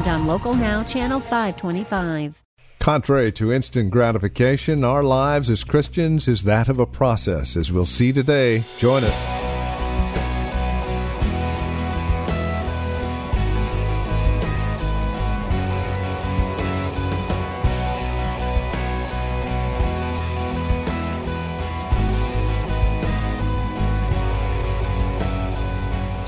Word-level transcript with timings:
and 0.00 0.08
on 0.08 0.26
Local 0.26 0.54
Now, 0.54 0.82
Channel 0.82 1.20
525. 1.20 2.42
Contrary 2.78 3.30
to 3.32 3.52
instant 3.52 3.90
gratification, 3.90 4.82
our 4.84 5.02
lives 5.02 5.50
as 5.50 5.64
Christians 5.64 6.26
is 6.28 6.44
that 6.44 6.68
of 6.68 6.78
a 6.78 6.86
process, 6.86 7.56
as 7.56 7.70
we'll 7.70 7.84
see 7.84 8.12
today. 8.12 8.64
Join 8.78 9.04
us. 9.04 9.49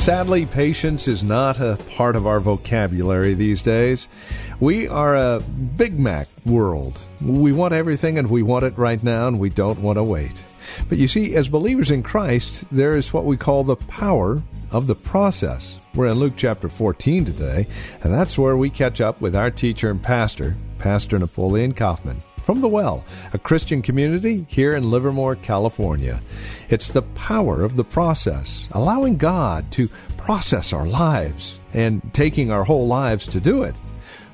Sadly, 0.03 0.47
patience 0.47 1.07
is 1.07 1.23
not 1.23 1.61
a 1.61 1.79
part 1.95 2.17
of 2.17 2.27
our 2.27 2.41
vocabulary 2.41 3.35
these 3.35 3.63
days. 3.63 4.09
We 4.59 4.89
are 4.89 5.15
a 5.15 5.39
Big 5.39 5.97
Mac 5.97 6.27
world. 6.45 6.99
We 7.21 7.53
want 7.53 7.73
everything 7.73 8.19
and 8.19 8.29
we 8.29 8.43
want 8.43 8.65
it 8.65 8.77
right 8.77 9.01
now 9.01 9.29
and 9.29 9.39
we 9.39 9.49
don't 9.49 9.79
want 9.79 9.99
to 9.99 10.03
wait. 10.03 10.43
But 10.89 10.99
you 10.99 11.07
see, 11.07 11.37
as 11.37 11.49
believers 11.49 11.93
in 11.93 12.03
Christ, 12.03 12.65
there 12.73 12.97
is 12.97 13.13
what 13.13 13.27
we 13.27 13.37
call 13.37 13.63
the 13.63 13.77
power 13.77 14.43
of 14.73 14.89
the 14.89 14.97
process. 14.97 15.79
We're 15.95 16.09
in 16.09 16.19
Luke 16.19 16.35
chapter 16.37 16.69
14 16.69 17.25
today, 17.25 17.69
and 18.03 18.13
that's 18.13 18.37
where 18.37 18.57
we 18.57 18.71
catch 18.71 19.01
up 19.01 19.21
with 19.21 19.37
our 19.37 19.53
teacher 19.53 19.89
and 19.89 20.03
pastor, 20.03 20.57
Pastor 20.79 21.17
Napoleon 21.17 21.75
Kaufman 21.75 22.21
from 22.43 22.61
The 22.61 22.69
Well, 22.69 23.05
a 23.33 23.39
Christian 23.39 23.83
community 23.83 24.47
here 24.49 24.75
in 24.75 24.91
Livermore, 24.91 25.37
California. 25.37 26.21
It's 26.69 26.91
the 26.91 27.03
power 27.03 27.63
of 27.63 27.77
the 27.77 27.85
process, 27.85 28.67
allowing 28.73 29.17
God 29.17 29.71
to 29.73 29.89
process 30.17 30.73
our 30.73 30.87
lives 30.87 31.59
and 31.73 32.03
taking 32.13 32.51
our 32.51 32.65
whole 32.65 32.87
lives 32.87 33.27
to 33.29 33.41
do 33.41 33.63
it. 33.63 33.77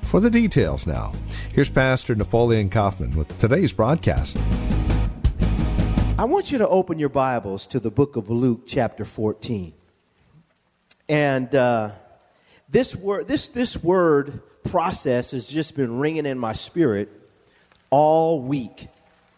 For 0.01 0.19
the 0.19 0.29
details 0.29 0.87
now, 0.87 1.13
here's 1.53 1.69
Pastor 1.69 2.15
Napoleon 2.15 2.69
Kaufman 2.69 3.15
with 3.15 3.37
today's 3.37 3.73
broadcast. 3.73 4.37
I 6.17 6.25
want 6.25 6.51
you 6.51 6.57
to 6.57 6.67
open 6.67 6.99
your 6.99 7.09
Bibles 7.09 7.67
to 7.67 7.79
the 7.79 7.91
book 7.91 8.15
of 8.15 8.29
Luke, 8.29 8.63
chapter 8.65 9.05
14. 9.05 9.73
And 11.07 11.53
uh, 11.55 11.91
this 12.69 12.95
word, 12.95 13.27
this, 13.27 13.47
this 13.49 13.81
word 13.81 14.41
process 14.63 15.31
has 15.31 15.45
just 15.45 15.75
been 15.75 15.97
ringing 15.99 16.25
in 16.25 16.37
my 16.37 16.53
spirit 16.53 17.09
all 17.89 18.41
week, 18.41 18.87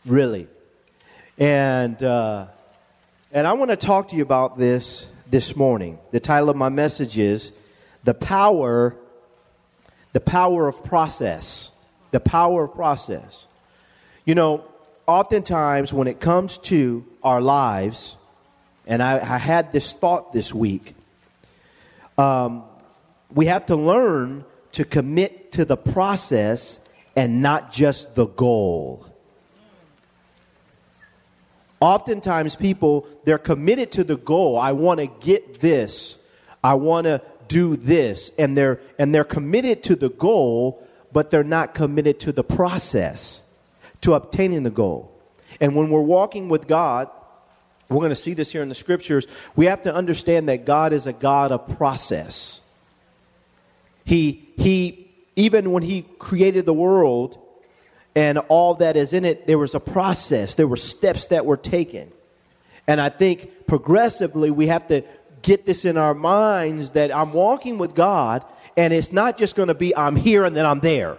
really. 0.06 0.48
And, 1.38 2.02
uh, 2.02 2.48
and 3.32 3.48
I 3.48 3.54
want 3.54 3.72
to 3.72 3.78
talk 3.78 4.10
to 4.10 4.16
you 4.16 4.24
about 4.24 4.58
this 4.58 5.08
this 5.30 5.56
morning. 5.56 5.98
The 6.12 6.20
title 6.20 6.50
of 6.50 6.56
my 6.56 6.70
message 6.70 7.18
is 7.18 7.52
The 8.04 8.14
Power, 8.14 8.96
the 10.14 10.20
Power 10.20 10.68
of 10.68 10.84
Process. 10.84 11.72
The 12.12 12.20
Power 12.20 12.66
of 12.66 12.74
Process. 12.76 13.48
You 14.26 14.36
know, 14.36 14.66
oftentimes 15.08 15.94
when 15.94 16.08
it 16.08 16.20
comes 16.20 16.58
to 16.60 17.06
our 17.24 17.42
lives, 17.42 18.18
and 18.86 19.02
I, 19.02 19.20
I 19.20 19.38
had 19.38 19.72
this 19.72 19.94
thought 19.94 20.34
this 20.34 20.54
week, 20.54 20.96
um, 22.18 22.64
we 23.34 23.46
have 23.46 23.68
to 23.68 23.76
learn 23.76 24.44
to 24.74 24.84
commit 24.86 25.54
to 25.54 25.66
the 25.66 25.78
process 25.78 26.80
and 27.16 27.42
not 27.42 27.72
just 27.72 28.16
the 28.16 28.28
goal. 28.28 29.06
Oftentimes, 31.80 32.56
people, 32.56 33.08
they're 33.26 33.40
committed 33.40 33.92
to 33.94 34.04
the 34.04 34.16
goal. 34.16 34.58
I 34.58 34.72
want 34.72 35.00
to 35.00 35.08
get 35.08 35.60
this. 35.60 36.18
I 36.64 36.76
want 36.76 37.06
to 37.06 37.22
do 37.48 37.76
this. 37.76 38.32
And 38.38 38.56
they're, 38.56 38.80
and 39.00 39.14
they're 39.14 39.24
committed 39.24 39.84
to 39.86 39.96
the 39.96 40.10
goal, 40.10 40.88
but 41.12 41.32
they're 41.32 41.44
not 41.44 41.74
committed 41.74 42.20
to 42.22 42.32
the 42.32 42.44
process 42.44 43.42
to 44.02 44.14
obtaining 44.14 44.64
the 44.64 44.70
goal. 44.70 45.12
And 45.60 45.76
when 45.76 45.90
we're 45.90 46.02
walking 46.02 46.50
with 46.50 46.68
God, 46.68 47.10
we're 47.90 47.98
going 47.98 48.10
to 48.10 48.16
see 48.16 48.34
this 48.34 48.52
here 48.52 48.62
in 48.62 48.70
the 48.70 48.76
scriptures. 48.76 49.28
We 49.56 49.66
have 49.66 49.82
to 49.82 49.94
understand 49.94 50.50
that 50.50 50.66
God 50.66 50.94
is 50.94 51.08
a 51.08 51.14
God 51.14 51.52
of 51.52 51.78
process. 51.78 52.62
He, 54.06 54.48
he 54.56 55.11
even 55.36 55.72
when 55.72 55.84
he 55.84 56.04
created 56.20 56.66
the 56.66 56.74
world 56.74 57.38
and 58.16 58.38
all 58.38 58.76
that 58.76 58.96
is 58.96 59.14
in 59.14 59.26
it, 59.26 59.48
there 59.48 59.58
was 59.58 59.76
a 59.76 59.80
process, 59.80 60.56
there 60.56 60.68
were 60.68 60.78
steps 60.78 61.28
that 61.28 61.46
were 61.46 61.58
taken. 61.58 62.12
And 62.88 63.00
I 63.00 63.10
think 63.10 63.68
progressively 63.68 64.52
we 64.52 64.68
have 64.68 64.88
to 64.88 65.04
get 65.42 65.66
this 65.66 65.86
in 65.86 65.98
our 65.98 66.14
minds 66.14 66.92
that 66.92 67.16
I'm 67.16 67.34
walking 67.34 67.78
with 67.78 67.96
God, 67.96 68.44
and 68.78 68.94
it's 68.94 69.12
not 69.12 69.38
just 69.38 69.56
going 69.56 69.68
to 69.68 69.74
be 69.74 69.96
I'm 69.96 70.16
here 70.16 70.44
and 70.44 70.56
then 70.56 70.66
I'm 70.66 70.80
there. 70.80 71.18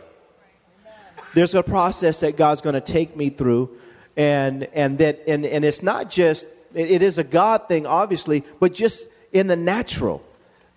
There's 1.34 1.54
a 1.54 1.62
process 1.62 2.20
that 2.20 2.36
God's 2.36 2.60
going 2.60 2.74
to 2.74 2.80
take 2.80 3.16
me 3.16 3.30
through, 3.30 3.70
and 4.16 4.64
and 4.74 4.98
that 4.98 5.22
and, 5.26 5.46
and 5.46 5.64
it's 5.64 5.82
not 5.82 6.10
just 6.10 6.46
it, 6.74 6.90
it 6.90 7.02
is 7.02 7.16
a 7.16 7.24
God 7.24 7.68
thing, 7.68 7.86
obviously, 7.86 8.44
but 8.60 8.74
just 8.74 9.06
in 9.32 9.46
the 9.46 9.56
natural. 9.56 10.22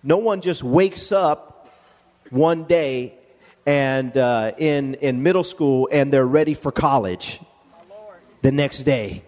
No 0.02 0.16
one 0.16 0.40
just 0.40 0.62
wakes 0.62 1.12
up 1.12 1.68
one 2.30 2.64
day 2.64 3.14
and 3.66 4.16
uh, 4.16 4.52
in, 4.56 4.94
in 4.94 5.22
middle 5.22 5.44
school 5.44 5.88
and 5.90 6.12
they're 6.12 6.24
ready 6.24 6.54
for 6.54 6.70
college 6.70 7.40
the 8.42 8.52
next 8.52 8.84
day. 8.84 9.22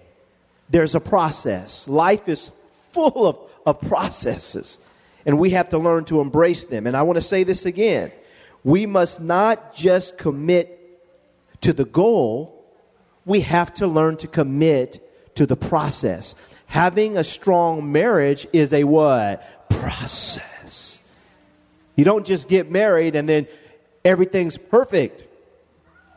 There's 0.71 0.94
a 0.94 1.00
process. 1.00 1.88
Life 1.88 2.28
is 2.28 2.50
full 2.93 3.26
of, 3.26 3.38
of 3.66 3.81
processes, 3.88 4.78
and 5.26 5.38
we 5.38 5.50
have 5.50 5.71
to 5.71 5.78
learn 5.78 6.04
to 6.06 6.21
embrace 6.21 6.65
them. 6.65 6.87
And 6.87 6.97
I 6.97 7.03
want 7.03 7.16
to 7.16 7.22
say 7.22 7.43
this 7.43 7.66
again 7.66 8.12
we 8.65 8.87
must 8.87 9.21
not 9.21 9.75
just 9.75 10.19
commit 10.19 10.75
to 11.62 11.72
the 11.72 11.84
goal, 11.84 12.65
we 13.25 13.41
have 13.41 13.72
to 13.75 13.87
learn 13.87 14.16
to 14.19 14.28
commit 14.28 15.05
to 15.37 15.47
the 15.47 15.56
process. 15.56 16.34
Having 16.66 17.16
a 17.16 17.25
strong 17.25 17.93
marriage 17.93 18.47
is 18.53 18.72
a 18.72 18.84
what? 18.84 19.70
Process. 19.70 21.00
You 21.97 22.05
don't 22.05 22.26
just 22.26 22.49
get 22.49 22.70
married 22.70 23.16
and 23.16 23.28
then 23.28 23.49
everything's 24.05 24.57
perfect. 24.57 25.25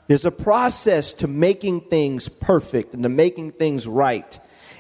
There's 0.08 0.26
a 0.26 0.32
process 0.32 1.14
to 1.16 1.28
making 1.28 1.82
things 1.82 2.28
perfect 2.28 2.94
and 2.94 3.04
to 3.04 3.10
making 3.10 3.54
things 3.54 3.88
right. 3.88 4.40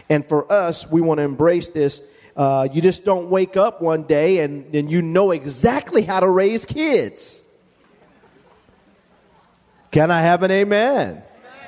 And 0.09 0.27
for 0.27 0.51
us, 0.51 0.89
we 0.89 0.99
want 0.99 1.19
to 1.19 1.23
embrace 1.23 1.69
this. 1.69 2.01
Uh, 2.35 2.67
you 2.71 2.81
just 2.81 3.05
don't 3.05 3.29
wake 3.29 3.55
up 3.55 3.81
one 3.81 4.03
day 4.03 4.39
and, 4.39 4.73
and 4.75 4.91
you 4.91 5.01
know 5.01 5.31
exactly 5.31 6.01
how 6.03 6.19
to 6.19 6.27
raise 6.27 6.65
kids. 6.65 7.41
Can 9.91 10.11
I 10.11 10.21
have 10.21 10.43
an 10.43 10.51
amen? 10.51 11.23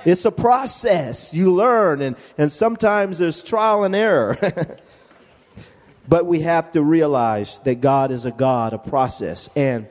It's 0.05 0.25
a 0.25 0.31
process. 0.31 1.33
You 1.33 1.53
learn, 1.53 2.01
and, 2.01 2.15
and 2.37 2.51
sometimes 2.51 3.17
there's 3.17 3.43
trial 3.43 3.83
and 3.83 3.95
error. 3.95 4.37
but 6.07 6.25
we 6.25 6.41
have 6.41 6.71
to 6.73 6.81
realize 6.81 7.59
that 7.63 7.81
God 7.81 8.11
is 8.11 8.25
a 8.25 8.31
God 8.31 8.73
of 8.73 8.85
process. 8.85 9.49
And 9.55 9.87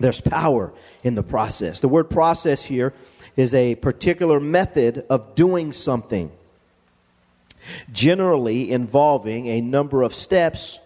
there's 0.00 0.20
power 0.20 0.72
in 1.04 1.14
the 1.14 1.22
process. 1.22 1.80
The 1.80 1.88
word 1.88 2.10
process 2.10 2.64
here 2.64 2.92
is 3.36 3.54
a 3.54 3.74
particular 3.76 4.40
method 4.40 5.04
of 5.08 5.34
doing 5.34 5.72
something, 5.72 6.32
generally 7.92 8.72
involving 8.72 9.46
a 9.46 9.60
number 9.60 10.02
of 10.02 10.14
steps 10.14 10.80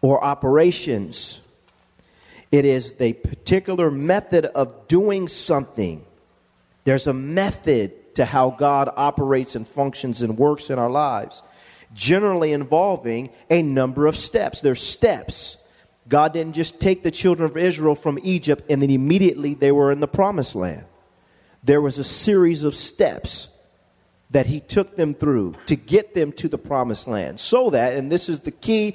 or 0.00 0.24
operations. 0.24 1.40
It 2.52 2.64
is 2.64 2.94
a 3.00 3.12
particular 3.14 3.90
method 3.90 4.46
of 4.46 4.88
doing 4.88 5.28
something. 5.28 6.04
There's 6.84 7.08
a 7.08 7.12
method 7.12 8.14
to 8.14 8.24
how 8.24 8.50
God 8.50 8.88
operates 8.96 9.56
and 9.56 9.66
functions 9.66 10.22
and 10.22 10.38
works 10.38 10.70
in 10.70 10.78
our 10.78 10.88
lives, 10.88 11.42
generally 11.94 12.52
involving 12.52 13.30
a 13.50 13.62
number 13.62 14.06
of 14.06 14.16
steps. 14.16 14.60
There's 14.60 14.82
steps 14.82 15.56
God 16.08 16.32
didn't 16.32 16.54
just 16.54 16.80
take 16.80 17.02
the 17.02 17.10
children 17.10 17.50
of 17.50 17.56
Israel 17.56 17.94
from 17.94 18.18
Egypt 18.22 18.64
and 18.68 18.80
then 18.80 18.90
immediately 18.90 19.54
they 19.54 19.72
were 19.72 19.90
in 19.90 20.00
the 20.00 20.08
promised 20.08 20.54
land. 20.54 20.84
There 21.64 21.80
was 21.80 21.98
a 21.98 22.04
series 22.04 22.64
of 22.64 22.74
steps 22.74 23.48
that 24.30 24.46
He 24.46 24.60
took 24.60 24.96
them 24.96 25.14
through 25.14 25.54
to 25.66 25.76
get 25.76 26.14
them 26.14 26.32
to 26.32 26.48
the 26.48 26.58
promised 26.58 27.08
land. 27.08 27.40
So 27.40 27.70
that, 27.70 27.94
and 27.94 28.10
this 28.10 28.28
is 28.28 28.40
the 28.40 28.50
key 28.50 28.94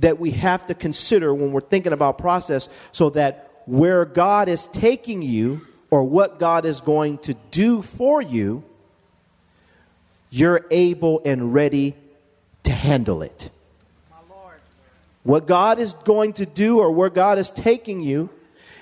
that 0.00 0.18
we 0.18 0.30
have 0.32 0.66
to 0.66 0.74
consider 0.74 1.34
when 1.34 1.52
we're 1.52 1.60
thinking 1.60 1.92
about 1.92 2.18
process, 2.18 2.68
so 2.92 3.10
that 3.10 3.62
where 3.64 4.04
God 4.04 4.48
is 4.48 4.66
taking 4.68 5.22
you, 5.22 5.62
or 5.90 6.04
what 6.04 6.38
God 6.38 6.64
is 6.64 6.80
going 6.80 7.18
to 7.18 7.34
do 7.50 7.82
for 7.82 8.20
you, 8.20 8.64
you're 10.30 10.66
able 10.70 11.22
and 11.24 11.54
ready 11.54 11.94
to 12.64 12.72
handle 12.72 13.22
it. 13.22 13.50
What 15.26 15.48
God 15.48 15.80
is 15.80 15.92
going 15.92 16.34
to 16.34 16.46
do 16.46 16.78
or 16.78 16.92
where 16.92 17.10
God 17.10 17.40
is 17.40 17.50
taking 17.50 18.00
you, 18.00 18.30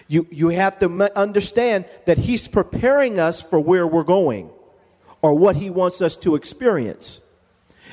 you, 0.09 0.27
you 0.31 0.51
have 0.51 0.79
to 0.81 1.19
understand 1.19 1.87
that 2.05 2.19
He's 2.19 2.47
preparing 2.47 3.19
us 3.19 3.41
for 3.41 3.59
where 3.59 3.87
we're 3.87 4.05
going 4.05 4.51
or 5.23 5.33
what 5.33 5.57
He 5.57 5.71
wants 5.71 6.03
us 6.03 6.19
to 6.19 6.35
experience. 6.35 7.23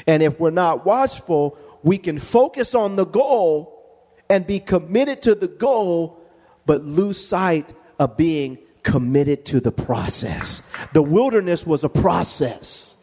And 0.05 0.21
if 0.21 0.37
we're 0.37 0.51
not 0.51 0.85
watchful, 0.85 1.57
we 1.81 1.97
can 1.97 2.19
focus 2.19 2.75
on 2.75 2.97
the 2.97 3.05
goal 3.05 4.03
and 4.29 4.45
be 4.45 4.59
committed 4.59 5.21
to 5.21 5.33
the 5.33 5.47
goal, 5.47 6.21
but 6.65 6.83
lose 6.83 7.25
sight 7.25 7.71
of 7.99 8.17
being 8.17 8.57
committed 8.83 9.45
to 9.45 9.61
the 9.61 9.71
process. 9.71 10.61
The 10.91 11.01
wilderness 11.01 11.65
was 11.65 11.85
a 11.85 11.89
process. 11.89 12.97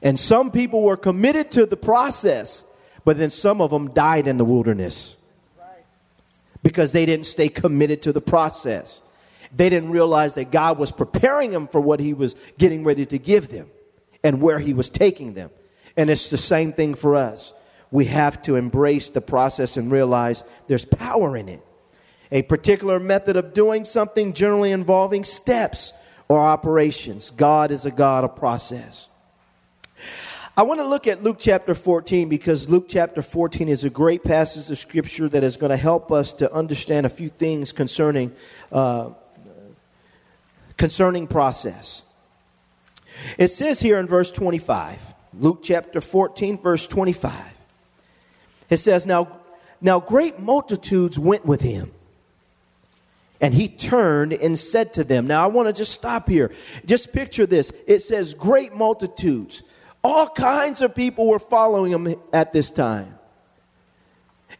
And 0.00 0.18
some 0.18 0.50
people 0.50 0.82
were 0.82 0.96
committed 0.96 1.50
to 1.50 1.66
the 1.66 1.76
process, 1.76 2.64
but 3.04 3.18
then 3.18 3.30
some 3.30 3.60
of 3.60 3.70
them 3.70 3.92
died 3.92 4.26
in 4.26 4.36
the 4.36 4.44
wilderness 4.44 5.16
because 6.62 6.92
they 6.92 7.04
didn't 7.04 7.26
stay 7.26 7.48
committed 7.48 8.02
to 8.02 8.12
the 8.12 8.20
process. 8.20 9.02
They 9.54 9.68
didn't 9.68 9.90
realize 9.90 10.34
that 10.34 10.50
God 10.50 10.78
was 10.78 10.90
preparing 10.90 11.50
them 11.50 11.68
for 11.68 11.80
what 11.80 12.00
He 12.00 12.14
was 12.14 12.34
getting 12.58 12.82
ready 12.82 13.06
to 13.06 13.18
give 13.18 13.48
them 13.48 13.70
and 14.24 14.40
where 14.40 14.58
He 14.58 14.72
was 14.72 14.88
taking 14.88 15.34
them. 15.34 15.50
And 15.96 16.10
it's 16.10 16.30
the 16.30 16.38
same 16.38 16.72
thing 16.72 16.94
for 16.94 17.14
us. 17.14 17.52
We 17.90 18.06
have 18.06 18.42
to 18.42 18.56
embrace 18.56 19.10
the 19.10 19.20
process 19.20 19.76
and 19.76 19.92
realize 19.92 20.42
there's 20.66 20.84
power 20.84 21.36
in 21.36 21.48
it. 21.48 21.64
A 22.32 22.42
particular 22.42 22.98
method 22.98 23.36
of 23.36 23.54
doing 23.54 23.84
something, 23.84 24.32
generally 24.32 24.72
involving 24.72 25.22
steps 25.22 25.92
or 26.26 26.40
operations. 26.40 27.30
God 27.30 27.70
is 27.70 27.84
a 27.84 27.90
God 27.92 28.24
of 28.24 28.34
process. 28.34 29.08
I 30.56 30.62
want 30.62 30.78
to 30.78 30.86
look 30.86 31.08
at 31.08 31.24
Luke 31.24 31.38
chapter 31.40 31.74
14 31.74 32.28
because 32.28 32.68
Luke 32.68 32.86
chapter 32.88 33.22
14 33.22 33.68
is 33.68 33.82
a 33.82 33.90
great 33.90 34.22
passage 34.22 34.70
of 34.70 34.78
scripture 34.78 35.28
that 35.28 35.42
is 35.42 35.56
going 35.56 35.70
to 35.70 35.76
help 35.76 36.12
us 36.12 36.32
to 36.34 36.52
understand 36.52 37.06
a 37.06 37.08
few 37.08 37.28
things 37.28 37.72
concerning 37.72 38.30
uh, 38.70 39.10
concerning 40.76 41.26
process. 41.26 42.02
It 43.36 43.48
says 43.48 43.80
here 43.80 43.98
in 43.98 44.06
verse 44.06 44.30
25, 44.30 45.14
Luke 45.40 45.58
chapter 45.64 46.00
14, 46.00 46.58
verse 46.58 46.86
25. 46.86 47.34
It 48.70 48.76
says, 48.76 49.06
Now, 49.06 49.40
now 49.80 49.98
great 49.98 50.38
multitudes 50.38 51.18
went 51.18 51.44
with 51.44 51.62
him. 51.62 51.90
And 53.40 53.52
he 53.52 53.68
turned 53.68 54.32
and 54.32 54.56
said 54.56 54.92
to 54.94 55.02
them, 55.02 55.26
Now 55.26 55.42
I 55.42 55.48
want 55.48 55.66
to 55.66 55.72
just 55.72 55.92
stop 55.92 56.28
here. 56.28 56.52
Just 56.86 57.12
picture 57.12 57.44
this. 57.44 57.72
It 57.88 58.02
says, 58.02 58.34
Great 58.34 58.72
multitudes. 58.72 59.64
All 60.04 60.28
kinds 60.28 60.82
of 60.82 60.94
people 60.94 61.26
were 61.26 61.38
following 61.38 61.90
him 61.90 62.14
at 62.30 62.52
this 62.52 62.70
time. 62.70 63.18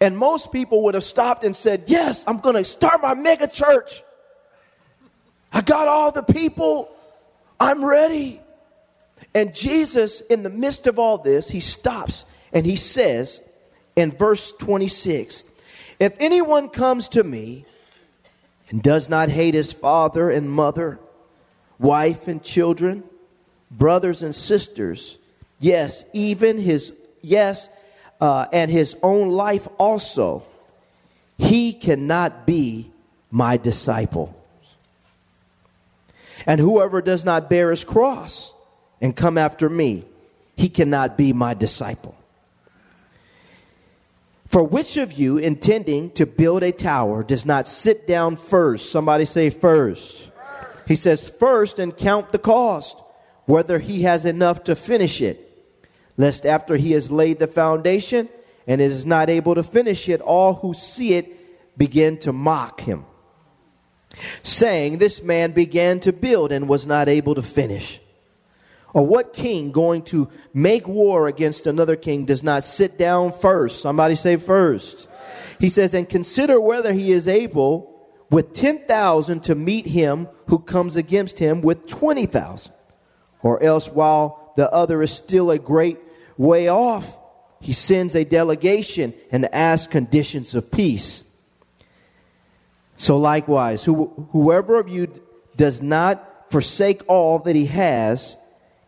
And 0.01 0.17
most 0.17 0.51
people 0.51 0.83
would 0.85 0.95
have 0.95 1.05
stopped 1.05 1.45
and 1.45 1.55
said, 1.55 1.85
Yes, 1.87 2.25
I'm 2.27 2.41
going 2.41 2.57
to 2.57 2.65
start 2.65 3.03
my 3.03 3.13
mega 3.13 3.47
church. 3.47 4.03
I 5.53 5.61
got 5.61 5.87
all 5.87 6.11
the 6.11 6.23
people. 6.23 6.91
I'm 7.61 7.85
ready. 7.85 8.41
And 9.35 9.55
Jesus, 9.55 10.23
in 10.23 10.43
the 10.43 10.51
midst 10.51 10.87
of 10.87 10.99
all 10.99 11.19
this, 11.19 11.49
he 11.49 11.61
stops 11.61 12.25
and 12.53 12.65
he 12.65 12.77
says 12.77 13.41
in 13.97 14.13
verse 14.13 14.51
26 14.53 15.45
If 16.01 16.17
anyone 16.21 16.71
comes 16.71 17.11
to 17.11 17.23
me 17.23 17.67
and 18.71 18.83
does 18.83 19.11
not 19.11 19.29
hate 19.29 19.55
his 19.55 19.75
father 19.75 20.31
and 20.31 20.51
mother, 20.51 20.99
wife 21.79 22.29
and 22.29 22.43
children, 22.43 23.05
brothers 23.71 24.23
and 24.23 24.35
sisters, 24.35 25.19
Yes, 25.65 26.05
even 26.13 26.59
his, 26.59 26.93
yes, 27.23 27.71
uh, 28.21 28.45
and 28.53 28.71
his 28.71 28.95
own 29.03 29.31
life 29.31 29.67
also. 29.79 30.43
He 31.39 31.73
cannot 31.73 32.47
be 32.47 32.91
my 33.31 33.57
disciple. 33.57 34.39
And 36.45 36.61
whoever 36.61 37.01
does 37.01 37.25
not 37.25 37.49
bear 37.49 37.71
his 37.71 37.83
cross 37.83 38.53
and 39.01 39.17
come 39.17 39.39
after 39.39 39.71
me, 39.71 40.05
he 40.55 40.69
cannot 40.69 41.17
be 41.17 41.33
my 41.33 41.55
disciple. 41.55 42.15
For 44.49 44.63
which 44.63 44.99
of 44.99 45.15
you, 45.15 45.39
intending 45.39 46.11
to 46.11 46.27
build 46.27 46.63
a 46.63 46.73
tower, 46.73 47.25
does 47.25 47.47
not 47.47 47.69
sit 47.69 48.07
down 48.07 48.37
first? 48.37 48.93
Somebody 48.93 49.25
say 49.25 49.49
first. 49.49 50.29
He 50.87 50.95
says, 50.95 51.31
first 51.31 51.79
and 51.79 51.97
count 51.97 52.33
the 52.33 52.39
cost, 52.39 52.99
whether 53.47 53.79
he 53.79 54.03
has 54.03 54.27
enough 54.27 54.65
to 54.65 54.77
finish 54.77 55.23
it 55.23 55.44
lest 56.17 56.47
after 56.47 56.77
he 56.77 56.93
has 56.93 57.11
laid 57.11 57.39
the 57.39 57.47
foundation 57.47 58.29
and 58.67 58.81
is 58.81 59.05
not 59.05 59.29
able 59.29 59.55
to 59.55 59.63
finish 59.63 60.09
it, 60.09 60.21
all 60.21 60.55
who 60.55 60.75
see 60.75 61.15
it 61.15 61.79
begin 61.79 62.19
to 62.19 62.33
mock 62.33 62.81
him, 62.81 63.05
saying, 64.43 64.99
This 64.99 65.23
man 65.23 65.53
began 65.53 66.01
to 66.01 66.13
build 66.13 66.53
and 66.53 66.69
was 66.69 66.87
not 66.87 67.09
able 67.09 67.35
to 67.35 67.43
finish. 67.43 68.01
Or 68.93 69.05
what 69.05 69.33
king 69.33 69.73
going 69.73 70.03
to 70.05 70.31
make 70.55 70.87
war 70.87 71.27
against 71.27 71.67
another 71.67 71.97
king 71.97 72.27
does 72.27 72.45
not 72.45 72.63
sit 72.63 72.97
down 72.97 73.33
first? 73.33 73.83
Somebody 73.83 74.15
say 74.15 74.37
first. 74.37 75.09
He 75.59 75.69
says, 75.69 75.95
And 75.95 76.09
consider 76.09 76.61
whether 76.61 76.93
he 76.93 77.11
is 77.11 77.27
able 77.27 77.91
with 78.31 78.55
10,000 78.55 79.43
to 79.43 79.55
meet 79.57 79.87
him 79.87 80.29
who 80.47 80.61
comes 80.61 80.95
against 80.95 81.41
him 81.41 81.61
with 81.61 81.87
20,000. 81.89 82.73
Or 83.43 83.61
else 83.63 83.89
while 83.89 84.53
the 84.57 84.71
other 84.71 85.03
is 85.03 85.11
still 85.11 85.51
a 85.51 85.59
great 85.59 85.99
way 86.37 86.69
off, 86.69 87.19
he 87.61 87.73
sends 87.73 88.15
a 88.15 88.25
delegation 88.25 89.15
and 89.31 89.53
asks 89.55 89.87
conditions 89.87 90.55
of 90.55 90.71
peace. 90.71 91.25
So 92.97 93.19
likewise, 93.19 93.85
who, 93.85 94.29
whoever 94.33 94.79
of 94.79 94.89
you 94.89 95.09
does 95.57 95.83
not 95.83 96.51
forsake 96.51 97.03
all 97.09 97.39
that 97.41 97.57
he 97.57 97.67
has 97.67 98.37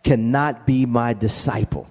cannot 0.05 0.67
be 0.67 0.87
my 0.87 1.13
disciple. 1.13 1.89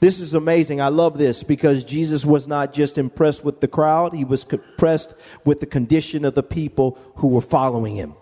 This 0.00 0.20
is 0.20 0.34
amazing. 0.34 0.80
I 0.80 0.88
love 0.88 1.18
this 1.18 1.42
because 1.42 1.82
Jesus 1.82 2.24
was 2.24 2.46
not 2.46 2.72
just 2.72 2.98
impressed 2.98 3.44
with 3.44 3.60
the 3.60 3.68
crowd, 3.68 4.12
he 4.12 4.24
was 4.24 4.44
impressed 4.44 5.14
with 5.44 5.60
the 5.60 5.66
condition 5.66 6.24
of 6.24 6.34
the 6.34 6.42
people 6.42 6.98
who 7.16 7.28
were 7.28 7.40
following 7.40 7.96
him. 7.96 8.14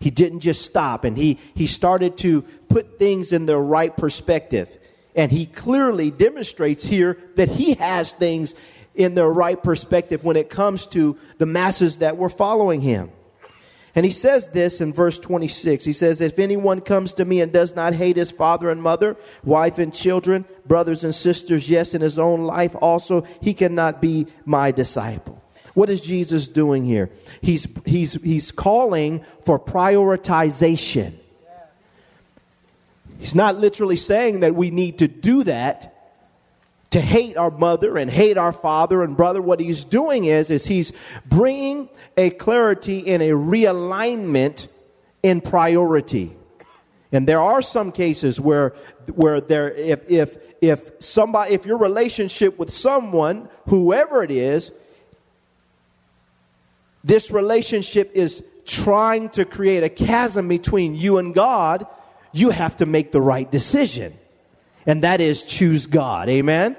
He 0.00 0.10
didn't 0.10 0.40
just 0.40 0.62
stop 0.62 1.04
and 1.04 1.16
he, 1.16 1.38
he 1.54 1.66
started 1.66 2.16
to 2.18 2.42
put 2.68 2.98
things 2.98 3.32
in 3.32 3.46
their 3.46 3.60
right 3.60 3.96
perspective. 3.96 4.77
And 5.18 5.32
he 5.32 5.46
clearly 5.46 6.12
demonstrates 6.12 6.84
here 6.84 7.18
that 7.34 7.48
he 7.48 7.74
has 7.74 8.12
things 8.12 8.54
in 8.94 9.16
their 9.16 9.28
right 9.28 9.60
perspective 9.60 10.22
when 10.22 10.36
it 10.36 10.48
comes 10.48 10.86
to 10.86 11.18
the 11.38 11.44
masses 11.44 11.98
that 11.98 12.16
were 12.16 12.28
following 12.28 12.80
him. 12.80 13.10
And 13.96 14.06
he 14.06 14.12
says 14.12 14.46
this 14.50 14.80
in 14.80 14.92
verse 14.92 15.18
26. 15.18 15.84
He 15.84 15.92
says, 15.92 16.20
If 16.20 16.38
anyone 16.38 16.80
comes 16.80 17.14
to 17.14 17.24
me 17.24 17.40
and 17.40 17.52
does 17.52 17.74
not 17.74 17.94
hate 17.94 18.16
his 18.16 18.30
father 18.30 18.70
and 18.70 18.80
mother, 18.80 19.16
wife 19.42 19.80
and 19.80 19.92
children, 19.92 20.44
brothers 20.66 21.02
and 21.02 21.12
sisters, 21.12 21.68
yes, 21.68 21.94
in 21.94 22.00
his 22.00 22.16
own 22.16 22.44
life 22.44 22.76
also, 22.80 23.26
he 23.42 23.54
cannot 23.54 24.00
be 24.00 24.28
my 24.44 24.70
disciple. 24.70 25.42
What 25.74 25.90
is 25.90 26.00
Jesus 26.00 26.46
doing 26.46 26.84
here? 26.84 27.10
He's, 27.40 27.66
he's, 27.84 28.12
he's 28.22 28.52
calling 28.52 29.24
for 29.44 29.58
prioritization. 29.58 31.14
He's 33.18 33.34
not 33.34 33.58
literally 33.58 33.96
saying 33.96 34.40
that 34.40 34.54
we 34.54 34.70
need 34.70 35.00
to 35.00 35.08
do 35.08 35.42
that 35.44 35.94
to 36.90 37.00
hate 37.00 37.36
our 37.36 37.50
mother 37.50 37.98
and 37.98 38.10
hate 38.10 38.38
our 38.38 38.52
father 38.52 39.02
and 39.02 39.16
brother. 39.16 39.42
What 39.42 39.60
he's 39.60 39.84
doing 39.84 40.24
is 40.24 40.50
is 40.50 40.64
he's 40.64 40.92
bringing 41.26 41.88
a 42.16 42.30
clarity 42.30 43.08
and 43.08 43.22
a 43.22 43.30
realignment 43.30 44.68
in 45.22 45.40
priority. 45.40 46.34
And 47.12 47.26
there 47.26 47.40
are 47.40 47.60
some 47.60 47.92
cases 47.92 48.40
where 48.40 48.74
where 49.14 49.40
there 49.40 49.70
if 49.72 50.08
if 50.08 50.36
if 50.60 50.90
somebody 51.00 51.54
if 51.54 51.66
your 51.66 51.78
relationship 51.78 52.58
with 52.58 52.72
someone 52.72 53.48
whoever 53.66 54.22
it 54.22 54.30
is 54.30 54.72
this 57.04 57.30
relationship 57.30 58.10
is 58.14 58.42
trying 58.66 59.30
to 59.30 59.44
create 59.44 59.82
a 59.82 59.88
chasm 59.88 60.48
between 60.48 60.94
you 60.94 61.18
and 61.18 61.34
God 61.34 61.86
you 62.32 62.50
have 62.50 62.76
to 62.76 62.86
make 62.86 63.12
the 63.12 63.20
right 63.20 63.50
decision. 63.50 64.16
And 64.86 65.02
that 65.02 65.20
is 65.20 65.44
choose 65.44 65.86
God. 65.86 66.28
Amen? 66.28 66.76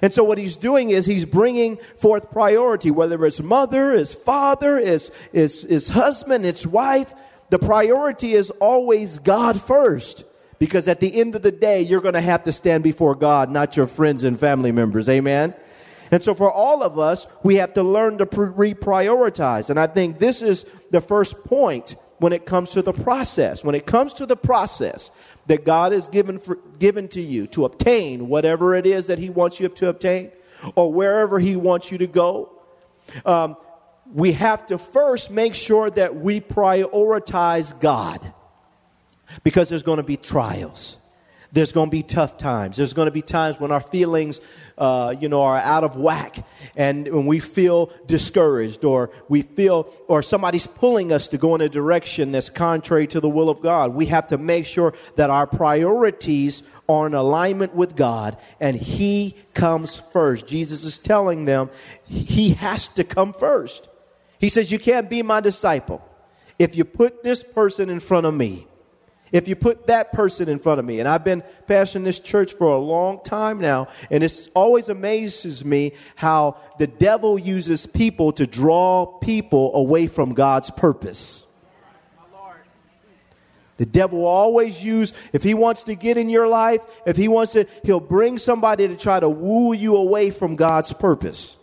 And 0.00 0.12
so 0.12 0.22
what 0.22 0.38
he's 0.38 0.56
doing 0.56 0.90
is 0.90 1.06
he's 1.06 1.24
bringing 1.24 1.78
forth 1.96 2.30
priority, 2.30 2.90
whether 2.90 3.24
it's 3.26 3.40
mother, 3.40 3.92
his 3.92 4.14
father, 4.14 4.78
his, 4.78 5.10
his, 5.32 5.62
his 5.62 5.88
husband, 5.88 6.44
his 6.44 6.66
wife. 6.66 7.12
The 7.50 7.58
priority 7.58 8.34
is 8.34 8.50
always 8.50 9.18
God 9.18 9.60
first. 9.60 10.24
Because 10.58 10.88
at 10.88 11.00
the 11.00 11.14
end 11.14 11.34
of 11.34 11.42
the 11.42 11.52
day, 11.52 11.82
you're 11.82 12.00
going 12.00 12.14
to 12.14 12.20
have 12.20 12.44
to 12.44 12.52
stand 12.52 12.82
before 12.82 13.14
God, 13.14 13.50
not 13.50 13.76
your 13.76 13.86
friends 13.86 14.24
and 14.24 14.38
family 14.38 14.72
members. 14.72 15.08
Amen? 15.08 15.54
And 16.10 16.22
so, 16.22 16.34
for 16.34 16.50
all 16.50 16.82
of 16.82 16.98
us, 16.98 17.26
we 17.44 17.56
have 17.56 17.74
to 17.74 17.82
learn 17.82 18.18
to 18.18 18.26
reprioritize. 18.26 19.70
And 19.70 19.78
I 19.78 19.86
think 19.86 20.18
this 20.18 20.42
is 20.42 20.66
the 20.90 21.00
first 21.00 21.44
point 21.44 21.94
when 22.18 22.32
it 22.32 22.46
comes 22.46 22.70
to 22.70 22.82
the 22.82 22.92
process. 22.92 23.64
When 23.64 23.74
it 23.74 23.86
comes 23.86 24.14
to 24.14 24.26
the 24.26 24.36
process 24.36 25.10
that 25.46 25.64
God 25.64 25.92
has 25.92 26.08
given, 26.08 26.38
for, 26.38 26.56
given 26.78 27.08
to 27.08 27.20
you 27.20 27.46
to 27.48 27.64
obtain 27.64 28.28
whatever 28.28 28.74
it 28.74 28.86
is 28.86 29.06
that 29.06 29.18
He 29.18 29.30
wants 29.30 29.60
you 29.60 29.68
to 29.68 29.88
obtain 29.88 30.30
or 30.74 30.92
wherever 30.92 31.38
He 31.38 31.56
wants 31.56 31.90
you 31.90 31.98
to 31.98 32.06
go, 32.06 32.52
um, 33.24 33.56
we 34.12 34.32
have 34.32 34.66
to 34.66 34.78
first 34.78 35.30
make 35.30 35.54
sure 35.54 35.90
that 35.90 36.16
we 36.16 36.40
prioritize 36.40 37.78
God 37.78 38.32
because 39.42 39.68
there's 39.68 39.82
going 39.82 39.98
to 39.98 40.02
be 40.02 40.16
trials. 40.16 40.96
There's 41.52 41.72
going 41.72 41.88
to 41.88 41.90
be 41.90 42.02
tough 42.02 42.36
times. 42.36 42.76
There's 42.76 42.92
going 42.92 43.06
to 43.06 43.12
be 43.12 43.22
times 43.22 43.58
when 43.58 43.72
our 43.72 43.80
feelings, 43.80 44.40
uh, 44.78 45.14
you 45.20 45.28
know, 45.28 45.42
are 45.42 45.58
out 45.58 45.82
of 45.82 45.96
whack, 45.96 46.46
and 46.76 47.08
when 47.08 47.26
we 47.26 47.40
feel 47.40 47.92
discouraged, 48.06 48.84
or 48.84 49.10
we 49.28 49.42
feel, 49.42 49.92
or 50.06 50.22
somebody's 50.22 50.66
pulling 50.68 51.12
us 51.12 51.28
to 51.28 51.38
go 51.38 51.54
in 51.56 51.60
a 51.60 51.68
direction 51.68 52.30
that's 52.32 52.48
contrary 52.48 53.06
to 53.08 53.20
the 53.20 53.28
will 53.28 53.50
of 53.50 53.60
God. 53.60 53.94
We 53.94 54.06
have 54.06 54.28
to 54.28 54.38
make 54.38 54.66
sure 54.66 54.94
that 55.16 55.30
our 55.30 55.46
priorities 55.46 56.62
are 56.88 57.08
in 57.08 57.14
alignment 57.14 57.74
with 57.74 57.96
God, 57.96 58.38
and 58.60 58.76
He 58.76 59.34
comes 59.52 59.96
first. 60.12 60.46
Jesus 60.46 60.84
is 60.84 60.98
telling 60.98 61.44
them 61.44 61.70
He 62.04 62.50
has 62.50 62.88
to 62.90 63.04
come 63.04 63.32
first. 63.32 63.88
He 64.38 64.48
says, 64.48 64.70
"You 64.70 64.78
can't 64.78 65.10
be 65.10 65.22
my 65.22 65.40
disciple 65.40 66.00
if 66.58 66.76
you 66.76 66.84
put 66.84 67.24
this 67.24 67.42
person 67.42 67.90
in 67.90 67.98
front 67.98 68.26
of 68.26 68.34
me." 68.34 68.68
If 69.32 69.48
you 69.48 69.56
put 69.56 69.86
that 69.88 70.12
person 70.12 70.48
in 70.48 70.58
front 70.58 70.78
of 70.78 70.86
me, 70.86 71.00
and 71.00 71.08
I've 71.08 71.24
been 71.24 71.42
pastoring 71.68 72.04
this 72.04 72.18
church 72.18 72.54
for 72.54 72.68
a 72.68 72.78
long 72.78 73.20
time 73.24 73.60
now, 73.60 73.88
and 74.10 74.24
it 74.24 74.48
always 74.54 74.88
amazes 74.88 75.64
me 75.64 75.92
how 76.16 76.56
the 76.78 76.86
devil 76.86 77.38
uses 77.38 77.86
people 77.86 78.32
to 78.32 78.46
draw 78.46 79.06
people 79.06 79.74
away 79.74 80.06
from 80.06 80.34
God's 80.34 80.70
purpose. 80.70 81.44
The 83.76 83.86
devil 83.86 84.20
will 84.20 84.26
always 84.26 84.82
use, 84.82 85.12
if 85.32 85.44
he 85.44 85.54
wants 85.54 85.84
to 85.84 85.94
get 85.94 86.16
in 86.16 86.28
your 86.28 86.48
life, 86.48 86.80
if 87.06 87.16
he 87.16 87.28
wants 87.28 87.52
to, 87.52 87.66
he'll 87.84 88.00
bring 88.00 88.38
somebody 88.38 88.88
to 88.88 88.96
try 88.96 89.20
to 89.20 89.28
woo 89.28 89.72
you 89.72 89.96
away 89.96 90.30
from 90.30 90.56
God's 90.56 90.92
purpose. 90.92 91.56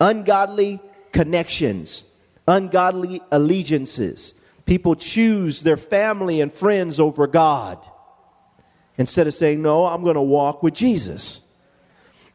Ungodly 0.00 0.80
connections, 1.12 2.04
ungodly 2.48 3.20
allegiances 3.30 4.32
People 4.66 4.94
choose 4.94 5.62
their 5.62 5.76
family 5.76 6.40
and 6.40 6.52
friends 6.52 7.00
over 7.00 7.26
God 7.26 7.78
instead 8.96 9.26
of 9.26 9.34
saying, 9.34 9.60
No, 9.60 9.84
I'm 9.86 10.02
going 10.02 10.14
to 10.14 10.22
walk 10.22 10.62
with 10.62 10.74
Jesus. 10.74 11.40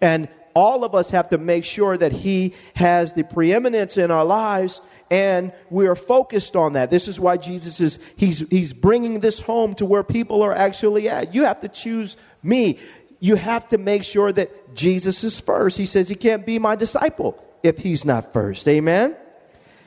And 0.02 0.28
all 0.54 0.84
of 0.84 0.96
us 0.96 1.12
have 1.12 1.30
to 1.30 1.38
make 1.38 1.64
sure 1.66 1.98
that 1.98 2.12
He 2.12 2.54
has 2.76 3.14
the 3.14 3.24
preeminence 3.24 3.98
in 3.98 4.12
our 4.12 4.26
lives 4.26 4.82
and 5.10 5.54
we 5.70 5.88
are 5.88 5.96
focused 5.96 6.56
on 6.56 6.74
that. 6.74 6.90
This 6.90 7.08
is 7.08 7.20
why 7.20 7.38
Jesus 7.38 7.80
is 7.80 8.00
he's 8.16 8.40
he's 8.50 8.74
bringing 8.74 9.20
this 9.20 9.40
home 9.40 9.74
to 9.76 9.86
where 9.86 10.04
people 10.04 10.42
are 10.42 10.54
actually 10.54 11.08
at. 11.08 11.34
You 11.34 11.44
have 11.44 11.62
to 11.62 11.70
choose 11.70 12.18
me. 12.44 12.80
You 13.20 13.36
have 13.36 13.68
to 13.70 13.78
make 13.78 14.04
sure 14.04 14.32
that 14.32 14.76
Jesus 14.76 15.24
is 15.24 15.40
first. 15.40 15.78
He 15.78 15.86
says 15.86 16.10
he 16.10 16.16
can't 16.16 16.46
be 16.46 16.60
my 16.60 16.76
disciple 16.76 17.44
if 17.64 17.80
he's 17.80 18.06
not 18.06 18.34
first. 18.34 18.68
Amen. 18.68 19.16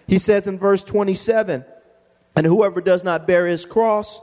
He 0.06 0.18
says 0.18 0.46
in 0.46 0.58
verse 0.58 0.82
27, 0.82 1.64
and 2.36 2.46
whoever 2.46 2.80
does 2.80 3.04
not 3.04 3.26
bear 3.26 3.46
his 3.46 3.64
cross 3.64 4.20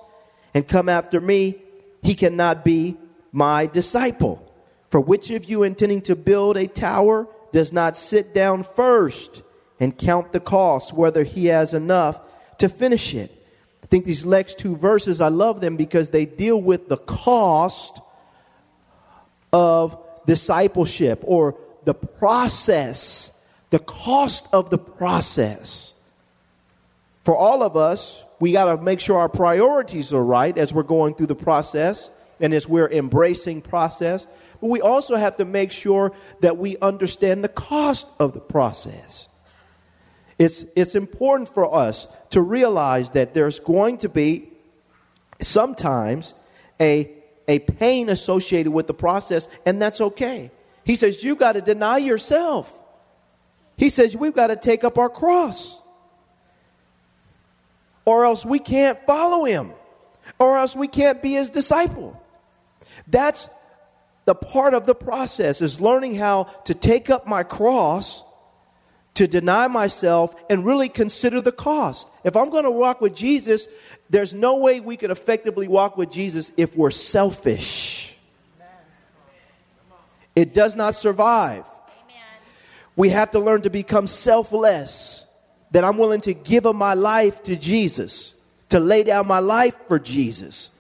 and 0.54 0.68
come 0.68 0.90
after 0.90 1.20
me, 1.20 1.62
he 2.02 2.16
cannot 2.16 2.64
be 2.64 2.98
my 3.32 3.66
disciple. 3.66 4.44
For 4.90 5.00
which 5.00 5.30
of 5.32 5.46
you 5.46 5.64
intending 5.64 6.02
to 6.04 6.16
build 6.16 6.58
a 6.58 6.68
tower 6.68 7.28
does 7.52 7.74
not 7.74 7.98
sit 7.98 8.34
down 8.34 8.64
first 8.64 9.44
and 9.80 9.98
count 9.98 10.32
the 10.32 10.40
cost, 10.40 10.94
whether 10.94 11.24
he 11.24 11.48
has 11.48 11.74
enough 11.74 12.20
to 12.60 12.70
finish 12.70 13.14
it? 13.14 13.32
I 13.84 13.88
think 13.88 14.06
these 14.06 14.26
next 14.26 14.58
two 14.58 14.76
verses, 14.76 15.22
I 15.22 15.30
love 15.30 15.62
them 15.62 15.78
because 15.78 16.10
they 16.10 16.26
deal 16.26 16.62
with 16.62 16.90
the 16.90 16.98
cost 16.98 18.02
of 19.54 19.98
discipleship 20.26 21.20
or 21.24 21.58
the 21.86 21.94
process, 21.94 23.32
the 23.70 23.80
cost 23.80 24.48
of 24.52 24.70
the 24.70 24.78
process 24.78 25.94
for 27.28 27.36
all 27.36 27.62
of 27.62 27.76
us, 27.76 28.24
we 28.40 28.54
got 28.54 28.74
to 28.74 28.82
make 28.82 29.02
sure 29.02 29.18
our 29.18 29.28
priorities 29.28 30.14
are 30.14 30.24
right 30.24 30.58
as 30.58 30.72
we're 30.72 30.82
going 30.82 31.14
through 31.14 31.28
the 31.28 31.36
process 31.36 32.10
and 32.40 32.54
as 32.54 32.70
we're 32.70 32.90
embracing 32.90 33.62
process. 33.62 34.26
But 34.62 34.68
we 34.68 34.80
also 34.80 35.18
have 35.18 35.36
to 35.36 35.44
make 35.44 35.74
sure 35.74 36.14
that 36.40 36.56
we 36.56 36.78
understand 36.78 37.44
the 37.44 37.50
cost 37.50 38.08
of 38.18 38.32
the 38.32 38.40
process. 38.40 39.28
It's, 40.40 40.64
it's 40.74 40.96
important 40.96 41.54
for 41.54 41.76
us 41.76 42.08
to 42.30 42.42
realize 42.42 43.10
that 43.10 43.34
there's 43.34 43.60
going 43.60 43.98
to 43.98 44.08
be 44.08 44.50
sometimes 45.42 46.34
a, 46.80 47.12
a 47.50 47.60
pain 47.60 48.08
associated 48.08 48.72
with 48.72 48.88
the 48.88 48.94
process, 48.94 49.50
and 49.66 49.82
that's 49.82 50.00
okay. 50.00 50.50
He 50.86 50.96
says, 50.96 51.22
You've 51.26 51.40
got 51.40 51.54
to 51.54 51.62
deny 51.62 51.98
yourself. 51.98 52.72
He 53.76 53.90
says, 53.90 54.16
We've 54.16 54.34
got 54.34 54.48
to 54.48 54.56
take 54.56 54.86
up 54.86 54.98
our 54.98 55.10
cross 55.10 55.82
or 58.08 58.24
else 58.24 58.46
we 58.46 58.58
can't 58.58 58.98
follow 59.06 59.44
him, 59.44 59.74
or 60.40 60.58
else 60.58 60.74
we 60.74 60.88
can't 60.88 61.22
be 61.22 61.34
his 61.34 61.50
disciple. 61.50 62.18
That's 63.06 63.50
the 64.24 64.34
part 64.34 64.74
of 64.74 64.86
the 64.86 64.96
process 64.96 65.62
is 65.62 65.82
learning 65.82 66.16
how 66.16 66.46
to 66.64 66.74
take 66.74 67.10
up 67.10 67.28
my 67.28 67.44
cross, 67.44 68.24
to 69.16 69.28
deny 69.28 69.68
myself, 69.68 70.34
and 70.50 70.66
really 70.66 70.88
consider 70.88 71.42
the 71.42 71.52
cost. 71.52 72.10
If 72.24 72.38
I'm 72.38 72.50
going 72.50 72.64
to 72.64 72.72
walk 72.72 73.02
with 73.02 73.14
Jesus, 73.14 73.68
there's 74.10 74.34
no 74.34 74.56
way 74.56 74.80
we 74.80 74.96
can 74.96 75.12
effectively 75.12 75.68
walk 75.68 75.98
with 75.98 76.10
Jesus 76.10 76.54
if 76.56 76.78
we're 76.78 76.92
selfish. 76.92 78.16
It 80.34 80.54
does 80.54 80.78
not 80.78 80.96
survive. 80.96 81.66
We 82.96 83.10
have 83.10 83.32
to 83.32 83.40
learn 83.40 83.64
to 83.64 83.70
become 83.70 84.08
selfless 84.08 85.26
that 85.72 85.84
I'm 85.84 85.98
willing 85.98 86.22
to 86.22 86.34
give 86.34 86.66
up 86.66 86.76
my 86.76 86.94
life 86.94 87.44
to 87.44 87.56
Jesus, 87.56 88.34
to 88.70 88.80
lay 88.80 89.04
down 89.04 89.28
my 89.28 89.40
life 89.40 89.76
for 89.88 90.00
Jesus, 90.00 90.72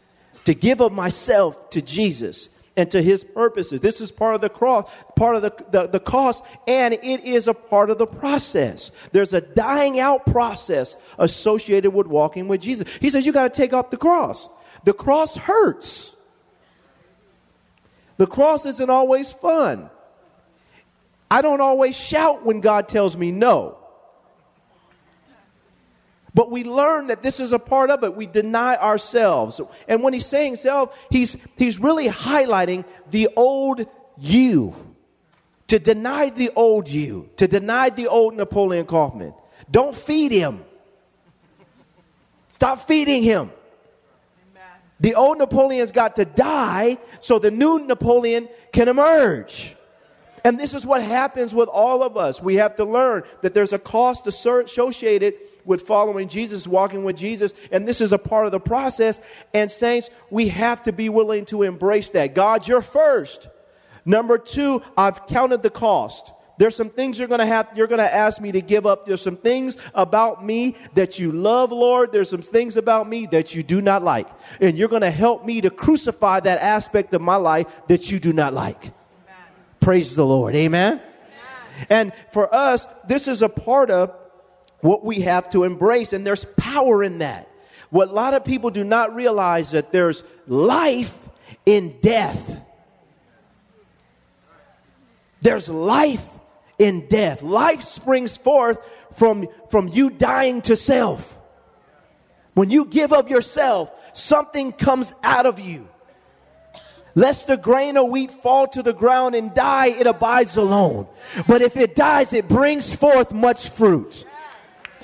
to 0.45 0.53
give 0.53 0.81
up 0.81 0.91
myself 0.91 1.69
to 1.71 1.81
Jesus 1.81 2.49
and 2.77 2.89
to 2.91 3.01
his 3.01 3.23
purposes. 3.23 3.81
This 3.81 3.99
is 3.99 4.11
part 4.11 4.35
of 4.35 4.41
the 4.41 4.49
cross, 4.49 4.89
part 5.15 5.35
of 5.35 5.41
the, 5.41 5.51
the, 5.71 5.87
the, 5.87 5.99
cost, 5.99 6.43
and 6.67 6.93
it 6.93 7.23
is 7.23 7.47
a 7.47 7.53
part 7.53 7.89
of 7.89 7.97
the 7.97 8.05
process. 8.05 8.91
There's 9.11 9.33
a 9.33 9.41
dying 9.41 9.99
out 9.99 10.25
process 10.27 10.95
associated 11.17 11.91
with 11.91 12.07
walking 12.07 12.47
with 12.47 12.61
Jesus. 12.61 12.87
He 13.01 13.09
says 13.09 13.25
you 13.25 13.33
got 13.33 13.51
to 13.51 13.57
take 13.61 13.73
up 13.73 13.89
the 13.89 13.97
cross. 13.97 14.47
The 14.83 14.93
cross 14.93 15.35
hurts. 15.35 16.13
The 18.17 18.27
cross 18.27 18.65
isn't 18.65 18.89
always 18.89 19.33
fun. 19.33 19.89
I 21.29 21.41
don't 21.41 21.61
always 21.61 21.95
shout 21.95 22.45
when 22.45 22.61
God 22.61 22.87
tells 22.87 23.17
me 23.17 23.31
no. 23.31 23.79
But 26.37 26.51
we 26.51 26.63
learn 26.63 27.07
that 27.07 27.23
this 27.23 27.39
is 27.39 27.51
a 27.51 27.57
part 27.57 27.89
of 27.89 28.03
it. 28.03 28.15
We 28.15 28.27
deny 28.27 28.75
ourselves. 28.75 29.59
And 29.87 30.03
when 30.03 30.13
he's 30.13 30.27
saying 30.27 30.57
self, 30.57 30.95
he's, 31.09 31.35
he's 31.57 31.79
really 31.79 32.07
highlighting 32.09 32.85
the 33.09 33.29
old 33.35 33.87
you. 34.19 34.75
To 35.69 35.79
deny 35.79 36.29
the 36.29 36.51
old 36.55 36.89
you, 36.89 37.27
to 37.37 37.47
deny 37.47 37.89
the 37.89 38.07
old 38.07 38.35
Napoleon 38.35 38.85
Kaufman. 38.85 39.33
Don't 39.71 39.95
feed 39.95 40.31
him. 40.31 40.63
Stop 42.49 42.81
feeding 42.81 43.23
him. 43.23 43.49
The 44.99 45.15
old 45.15 45.39
Napoleon's 45.39 45.91
got 45.91 46.17
to 46.17 46.25
die 46.25 46.99
so 47.19 47.39
the 47.39 47.49
new 47.49 47.79
Napoleon 47.79 48.47
can 48.71 48.89
emerge. 48.89 49.75
And 50.43 50.59
this 50.59 50.75
is 50.75 50.85
what 50.85 51.01
happens 51.01 51.55
with 51.55 51.67
all 51.67 52.03
of 52.03 52.15
us. 52.15 52.43
We 52.43 52.55
have 52.55 52.75
to 52.75 52.85
learn 52.85 53.23
that 53.41 53.55
there's 53.55 53.73
a 53.73 53.79
cost 53.79 54.27
associated 54.27 55.33
with 55.67 55.81
following 55.81 56.27
Jesus, 56.29 56.65
walking 56.65 57.03
with 57.03 57.17
Jesus, 57.17 57.53
and 57.71 57.87
this 57.87 58.01
is 58.01 58.13
a 58.13 58.17
part 58.17 58.45
of 58.45 58.51
the 58.51 58.59
process. 58.59 59.21
And, 59.53 59.69
saints, 59.69 60.09
we 60.31 60.47
have 60.47 60.81
to 60.83 60.91
be 60.91 61.09
willing 61.09 61.45
to 61.45 61.63
embrace 61.63 62.09
that. 62.11 62.33
God, 62.33 62.67
you're 62.67 62.81
first. 62.81 63.49
Number 64.05 64.37
two, 64.37 64.81
I've 64.97 65.27
counted 65.27 65.61
the 65.61 65.69
cost. 65.69 66.31
There's 66.57 66.75
some 66.75 66.89
things 66.89 67.19
you're 67.19 67.27
going 67.27 67.39
to 67.39 67.45
have, 67.45 67.67
you're 67.75 67.87
going 67.87 67.99
to 67.99 68.11
ask 68.11 68.41
me 68.41 68.51
to 68.53 68.61
give 68.61 68.85
up. 68.85 69.05
There's 69.05 69.21
some 69.21 69.37
things 69.37 69.77
about 69.93 70.43
me 70.43 70.75
that 70.95 71.19
you 71.19 71.31
love, 71.31 71.71
Lord. 71.71 72.11
There's 72.11 72.29
some 72.29 72.41
things 72.41 72.77
about 72.77 73.07
me 73.07 73.27
that 73.27 73.53
you 73.53 73.61
do 73.61 73.81
not 73.81 74.03
like. 74.03 74.27
And 74.59 74.77
you're 74.77 74.87
going 74.87 75.03
to 75.03 75.11
help 75.11 75.45
me 75.45 75.61
to 75.61 75.69
crucify 75.69 76.39
that 76.39 76.59
aspect 76.59 77.13
of 77.13 77.21
my 77.21 77.35
life 77.35 77.67
that 77.89 78.09
you 78.09 78.19
do 78.19 78.33
not 78.33 78.53
like. 78.53 78.85
Amen. 78.85 78.93
Praise 79.81 80.15
the 80.15 80.25
Lord. 80.25 80.55
Amen? 80.55 80.93
Amen. 80.93 81.85
And 81.89 82.13
for 82.31 82.53
us, 82.53 82.87
this 83.07 83.27
is 83.27 83.43
a 83.43 83.49
part 83.49 83.91
of 83.91 84.15
what 84.81 85.03
we 85.03 85.21
have 85.21 85.49
to 85.51 85.63
embrace, 85.63 86.13
and 86.13 86.25
there's 86.25 86.45
power 86.57 87.03
in 87.03 87.19
that. 87.19 87.49
What 87.89 88.09
a 88.09 88.13
lot 88.13 88.33
of 88.33 88.43
people 88.43 88.69
do 88.69 88.83
not 88.83 89.15
realize 89.15 89.71
that 89.71 89.91
there's 89.91 90.23
life 90.47 91.17
in 91.65 91.97
death. 92.01 92.61
There's 95.41 95.69
life 95.69 96.27
in 96.77 97.07
death. 97.07 97.41
Life 97.41 97.83
springs 97.83 98.35
forth 98.35 98.85
from, 99.15 99.47
from 99.69 99.87
you 99.87 100.09
dying 100.09 100.61
to 100.63 100.75
self. 100.75 101.37
When 102.53 102.69
you 102.69 102.85
give 102.85 103.13
of 103.13 103.29
yourself, 103.29 103.91
something 104.13 104.71
comes 104.71 105.13
out 105.23 105.45
of 105.45 105.59
you. 105.59 105.87
Lest 107.15 107.47
the 107.47 107.57
grain 107.57 107.97
of 107.97 108.09
wheat 108.09 108.31
fall 108.31 108.67
to 108.67 108.83
the 108.83 108.93
ground 108.93 109.33
and 109.33 109.53
die, 109.53 109.87
it 109.87 110.05
abides 110.05 110.55
alone. 110.55 111.07
But 111.47 111.61
if 111.61 111.75
it 111.77 111.95
dies, 111.95 112.33
it 112.33 112.47
brings 112.47 112.93
forth 112.93 113.33
much 113.33 113.69
fruit. 113.69 114.25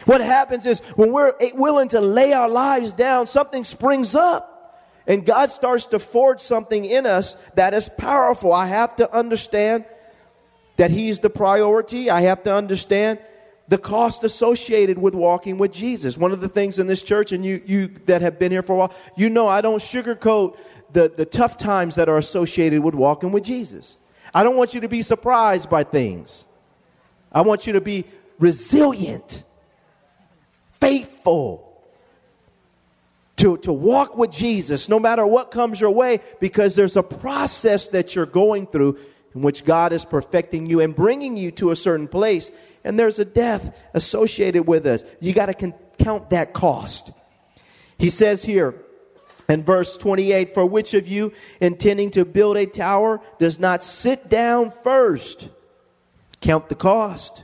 What 0.05 0.21
happens 0.21 0.65
is 0.65 0.79
when 0.95 1.11
we're 1.11 1.33
willing 1.53 1.89
to 1.89 2.01
lay 2.01 2.33
our 2.33 2.49
lives 2.49 2.93
down, 2.93 3.27
something 3.27 3.63
springs 3.63 4.15
up. 4.15 4.49
And 5.05 5.25
God 5.25 5.49
starts 5.49 5.87
to 5.87 5.99
forge 5.99 6.39
something 6.39 6.85
in 6.85 7.05
us 7.05 7.35
that 7.55 7.73
is 7.73 7.89
powerful. 7.89 8.53
I 8.53 8.67
have 8.67 8.95
to 8.97 9.13
understand 9.13 9.85
that 10.77 10.91
He's 10.91 11.19
the 11.19 11.29
priority. 11.29 12.09
I 12.09 12.21
have 12.21 12.43
to 12.43 12.53
understand 12.53 13.19
the 13.67 13.77
cost 13.77 14.23
associated 14.23 14.97
with 14.97 15.13
walking 15.13 15.57
with 15.57 15.71
Jesus. 15.71 16.17
One 16.17 16.31
of 16.31 16.41
the 16.41 16.49
things 16.49 16.79
in 16.79 16.87
this 16.87 17.03
church, 17.03 17.31
and 17.31 17.45
you, 17.45 17.61
you 17.65 17.87
that 18.05 18.21
have 18.21 18.39
been 18.39 18.51
here 18.51 18.61
for 18.61 18.73
a 18.73 18.75
while, 18.77 18.93
you 19.15 19.29
know 19.29 19.47
I 19.47 19.61
don't 19.61 19.79
sugarcoat 19.79 20.57
the, 20.91 21.11
the 21.15 21.25
tough 21.25 21.57
times 21.57 21.95
that 21.95 22.09
are 22.09 22.17
associated 22.17 22.81
with 22.81 22.93
walking 22.93 23.31
with 23.31 23.43
Jesus. 23.43 23.97
I 24.33 24.43
don't 24.43 24.57
want 24.57 24.73
you 24.73 24.81
to 24.81 24.89
be 24.89 25.01
surprised 25.01 25.69
by 25.69 25.83
things. 25.83 26.45
I 27.31 27.41
want 27.41 27.67
you 27.67 27.73
to 27.73 27.81
be 27.81 28.05
resilient, 28.39 29.43
faithful, 30.83 31.69
to, 33.37 33.57
to 33.57 33.71
walk 33.71 34.17
with 34.17 34.31
Jesus 34.31 34.89
no 34.89 34.99
matter 34.99 35.25
what 35.25 35.49
comes 35.49 35.79
your 35.79 35.91
way 35.91 36.19
because 36.39 36.75
there's 36.75 36.97
a 36.97 37.03
process 37.03 37.87
that 37.89 38.15
you're 38.15 38.25
going 38.25 38.67
through 38.67 38.97
in 39.33 39.41
which 39.41 39.63
God 39.63 39.93
is 39.93 40.03
perfecting 40.03 40.65
you 40.65 40.81
and 40.81 40.95
bringing 40.95 41.37
you 41.37 41.51
to 41.51 41.71
a 41.71 41.75
certain 41.75 42.07
place. 42.07 42.51
And 42.83 42.99
there's 42.99 43.17
a 43.17 43.25
death 43.25 43.77
associated 43.93 44.67
with 44.67 44.85
us. 44.85 45.03
You 45.21 45.33
got 45.33 45.45
to 45.45 45.73
count 45.97 46.29
that 46.31 46.53
cost. 46.53 47.11
He 47.97 48.09
says 48.09 48.43
here, 48.43 48.75
in 49.47 49.63
verse 49.63 49.97
28 49.97 50.53
For 50.53 50.65
which 50.65 50.93
of 50.93 51.07
you, 51.07 51.31
intending 51.61 52.11
to 52.11 52.25
build 52.25 52.57
a 52.57 52.65
tower, 52.65 53.21
does 53.39 53.57
not 53.57 53.81
sit 53.81 54.29
down 54.29 54.69
first, 54.69 55.47
count 56.41 56.67
the 56.67 56.75
cost, 56.75 57.43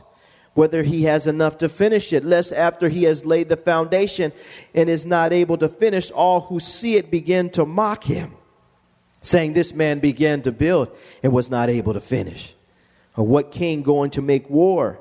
whether 0.54 0.84
he 0.84 1.04
has 1.04 1.28
enough 1.28 1.58
to 1.60 1.70
finish 1.70 2.12
it, 2.12 2.26
lest 2.26 2.52
after 2.52 2.90
he 2.90 3.04
has 3.04 3.26
laid 3.26 3.50
the 3.50 3.58
foundation 3.58 4.32
and 4.74 4.90
is 4.90 5.06
not 5.06 5.32
able 5.32 5.58
to 5.58 5.68
finish, 5.68 6.12
all 6.12 6.42
who 6.42 6.60
see 6.60 6.96
it 6.96 7.12
begin 7.12 7.50
to 7.52 7.66
mock 7.66 8.04
him, 8.04 8.34
saying, 9.22 9.54
This 9.54 9.74
man 9.74 10.00
began 10.00 10.42
to 10.44 10.52
build 10.52 10.90
and 11.24 11.32
was 11.32 11.50
not 11.50 11.70
able 11.70 11.94
to 11.94 12.00
finish. 12.00 12.56
Or 13.16 13.26
what 13.26 13.52
king 13.52 13.84
going 13.84 14.12
to 14.12 14.22
make 14.22 14.50
war? 14.50 15.00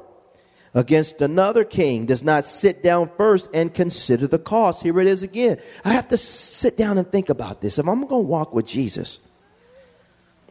against 0.74 1.22
another 1.22 1.64
king 1.64 2.06
does 2.06 2.22
not 2.22 2.44
sit 2.44 2.82
down 2.82 3.08
first 3.16 3.48
and 3.52 3.72
consider 3.72 4.26
the 4.26 4.38
cost. 4.38 4.82
Here 4.82 4.98
it 5.00 5.06
is 5.06 5.22
again. 5.22 5.58
I 5.84 5.92
have 5.92 6.08
to 6.08 6.16
sit 6.16 6.76
down 6.76 6.98
and 6.98 7.10
think 7.10 7.28
about 7.28 7.60
this. 7.60 7.78
If 7.78 7.88
I'm 7.88 8.06
going 8.06 8.24
to 8.24 8.28
walk 8.28 8.54
with 8.54 8.66
Jesus, 8.66 9.18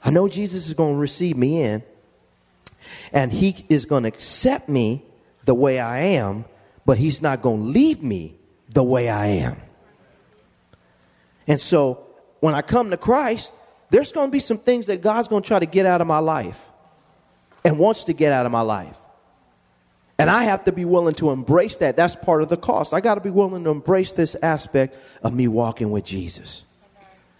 I 0.04 0.10
know 0.10 0.28
Jesus 0.28 0.68
is 0.68 0.74
going 0.74 0.96
to 0.96 1.00
receive 1.00 1.38
me 1.38 1.62
in, 1.62 1.84
and 3.12 3.32
he 3.32 3.66
is 3.70 3.86
going 3.86 4.04
to 4.04 4.10
accept 4.10 4.70
me 4.70 5.04
the 5.46 5.54
way 5.54 5.80
I 5.80 6.00
am, 6.00 6.46
but 6.86 6.98
he's 6.98 7.22
not 7.22 7.42
going 7.42 7.62
to 7.62 7.68
leave 7.68 8.04
me 8.04 8.36
the 8.70 8.84
way 8.84 9.10
I 9.10 9.28
am. 9.28 9.58
And 11.48 11.60
so 11.62 12.06
when 12.40 12.54
I 12.54 12.62
come 12.62 12.90
to 12.92 12.98
Christ, 12.98 13.52
there's 13.90 14.12
going 14.12 14.28
to 14.28 14.32
be 14.32 14.40
some 14.40 14.58
things 14.58 14.88
that 14.88 15.02
God's 15.02 15.28
going 15.28 15.44
to 15.44 15.48
try 15.48 15.60
to 15.60 15.66
get 15.66 15.86
out 15.86 16.02
of 16.02 16.08
my 16.08 16.20
life 16.20 16.68
and 17.64 17.80
wants 17.80 18.06
to 18.06 18.14
get 18.14 18.32
out 18.32 18.46
of 18.46 18.52
my 18.52 18.62
life. 18.62 18.98
And 20.20 20.30
I 20.30 20.44
have 20.44 20.66
to 20.66 20.72
be 20.72 20.84
willing 20.84 21.14
to 21.16 21.30
embrace 21.30 21.76
that. 21.78 21.96
That's 21.96 22.16
part 22.16 22.42
of 22.42 22.50
the 22.50 22.58
cost. 22.58 22.94
I 22.94 23.02
got 23.02 23.16
to 23.16 23.22
be 23.22 23.30
willing 23.30 23.64
to 23.64 23.70
embrace 23.70 24.12
this 24.14 24.36
aspect 24.42 24.98
of 25.22 25.34
me 25.34 25.48
walking 25.48 25.92
with 25.92 26.04
Jesus. 26.04 26.64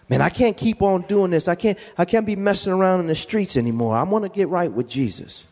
Man, 0.08 0.22
I 0.22 0.30
can't 0.30 0.56
keep 0.56 0.80
on 0.80 1.02
doing 1.02 1.30
this. 1.30 1.48
I 1.48 1.54
can't, 1.54 1.78
I 1.98 2.04
can't 2.04 2.24
be 2.24 2.36
messing 2.36 2.72
around 2.72 3.00
in 3.00 3.06
the 3.06 3.14
streets 3.14 3.56
anymore. 3.56 3.96
I 3.96 4.02
want 4.04 4.24
to 4.24 4.30
get 4.30 4.48
right 4.48 4.72
with 4.72 4.88
Jesus. 4.88 5.44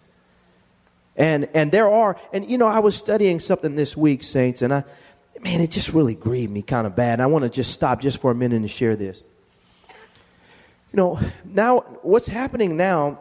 And, 1.17 1.49
and 1.55 1.71
there 1.71 1.89
are, 1.89 2.19
and 2.33 2.51
you 2.51 2.59
know, 2.59 2.67
I 2.67 2.79
was 2.79 2.97
studying 2.97 3.41
something 3.41 3.75
this 3.75 3.97
week, 3.97 4.25
saints, 4.25 4.63
and 4.63 4.73
I, 4.73 4.85
man, 5.43 5.61
it 5.61 5.71
just 5.71 5.91
really 5.91 6.15
grieved 6.15 6.53
me 6.53 6.63
kind 6.63 6.87
of 6.87 6.97
bad. 6.97 7.15
And 7.15 7.23
I 7.23 7.27
want 7.27 7.45
to 7.45 7.51
just 7.51 7.73
stop 7.73 8.01
just 8.01 8.19
for 8.19 8.31
a 8.31 8.35
minute 8.35 8.57
and 8.57 8.71
share 8.71 8.97
this. 8.97 9.23
You 9.89 10.97
know, 10.97 11.21
now, 11.45 11.81
what's 12.03 12.27
happening 12.27 12.77
now 12.77 13.19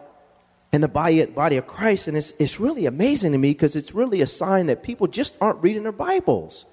in 0.76 0.82
the 0.82 0.88
body, 0.90 1.26
body 1.26 1.56
of 1.58 1.66
Christ. 1.66 2.08
And 2.08 2.18
it's, 2.18 2.34
it's 2.38 2.60
really 2.60 2.86
amazing 2.86 3.32
to 3.32 3.38
me 3.38 3.52
because 3.52 3.76
it's 3.78 3.96
really 3.96 4.22
a 4.22 4.28
sign 4.28 4.68
that 4.68 4.84
people 4.84 5.08
just 5.08 5.38
aren't 5.40 5.64
reading 5.64 5.84
their 5.84 5.94
Bibles. 5.94 6.66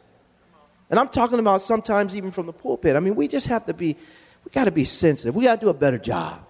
And 0.90 0.98
I'm 0.98 1.08
talking 1.08 1.38
about 1.38 1.62
sometimes 1.62 2.16
even 2.16 2.32
from 2.32 2.46
the 2.46 2.52
pulpit. 2.52 2.96
I 2.96 3.00
mean, 3.00 3.14
we 3.14 3.28
just 3.28 3.46
have 3.46 3.64
to 3.66 3.74
be, 3.74 3.96
we 4.44 4.50
got 4.50 4.64
to 4.64 4.70
be 4.70 4.84
sensitive. 4.84 5.34
We 5.34 5.44
got 5.44 5.60
to 5.60 5.66
do 5.66 5.70
a 5.70 5.74
better 5.74 5.98
job. 5.98 6.44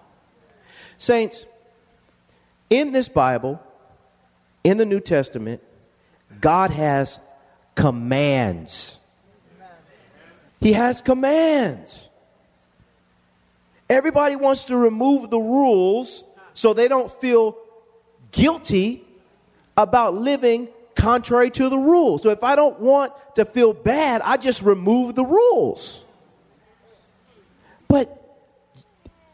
Saints, 0.97 1.45
in 2.69 2.91
this 2.91 3.07
Bible, 3.07 3.61
in 4.63 4.77
the 4.77 4.85
New 4.85 4.99
Testament, 4.99 5.61
God 6.39 6.71
has 6.71 7.19
commands. 7.75 8.97
He 10.59 10.73
has 10.73 11.01
commands. 11.01 12.09
Everybody 13.89 14.35
wants 14.35 14.65
to 14.65 14.77
remove 14.77 15.29
the 15.29 15.39
rules 15.39 16.23
so 16.53 16.73
they 16.73 16.87
don't 16.87 17.11
feel 17.11 17.57
guilty 18.31 19.03
about 19.75 20.15
living 20.15 20.69
contrary 20.95 21.49
to 21.51 21.69
the 21.69 21.77
rules. 21.77 22.23
So 22.23 22.29
if 22.29 22.43
I 22.43 22.55
don't 22.55 22.79
want 22.79 23.13
to 23.35 23.45
feel 23.45 23.73
bad, 23.73 24.21
I 24.23 24.37
just 24.37 24.61
remove 24.61 25.15
the 25.15 25.25
rules. 25.25 26.02
But 27.93 28.09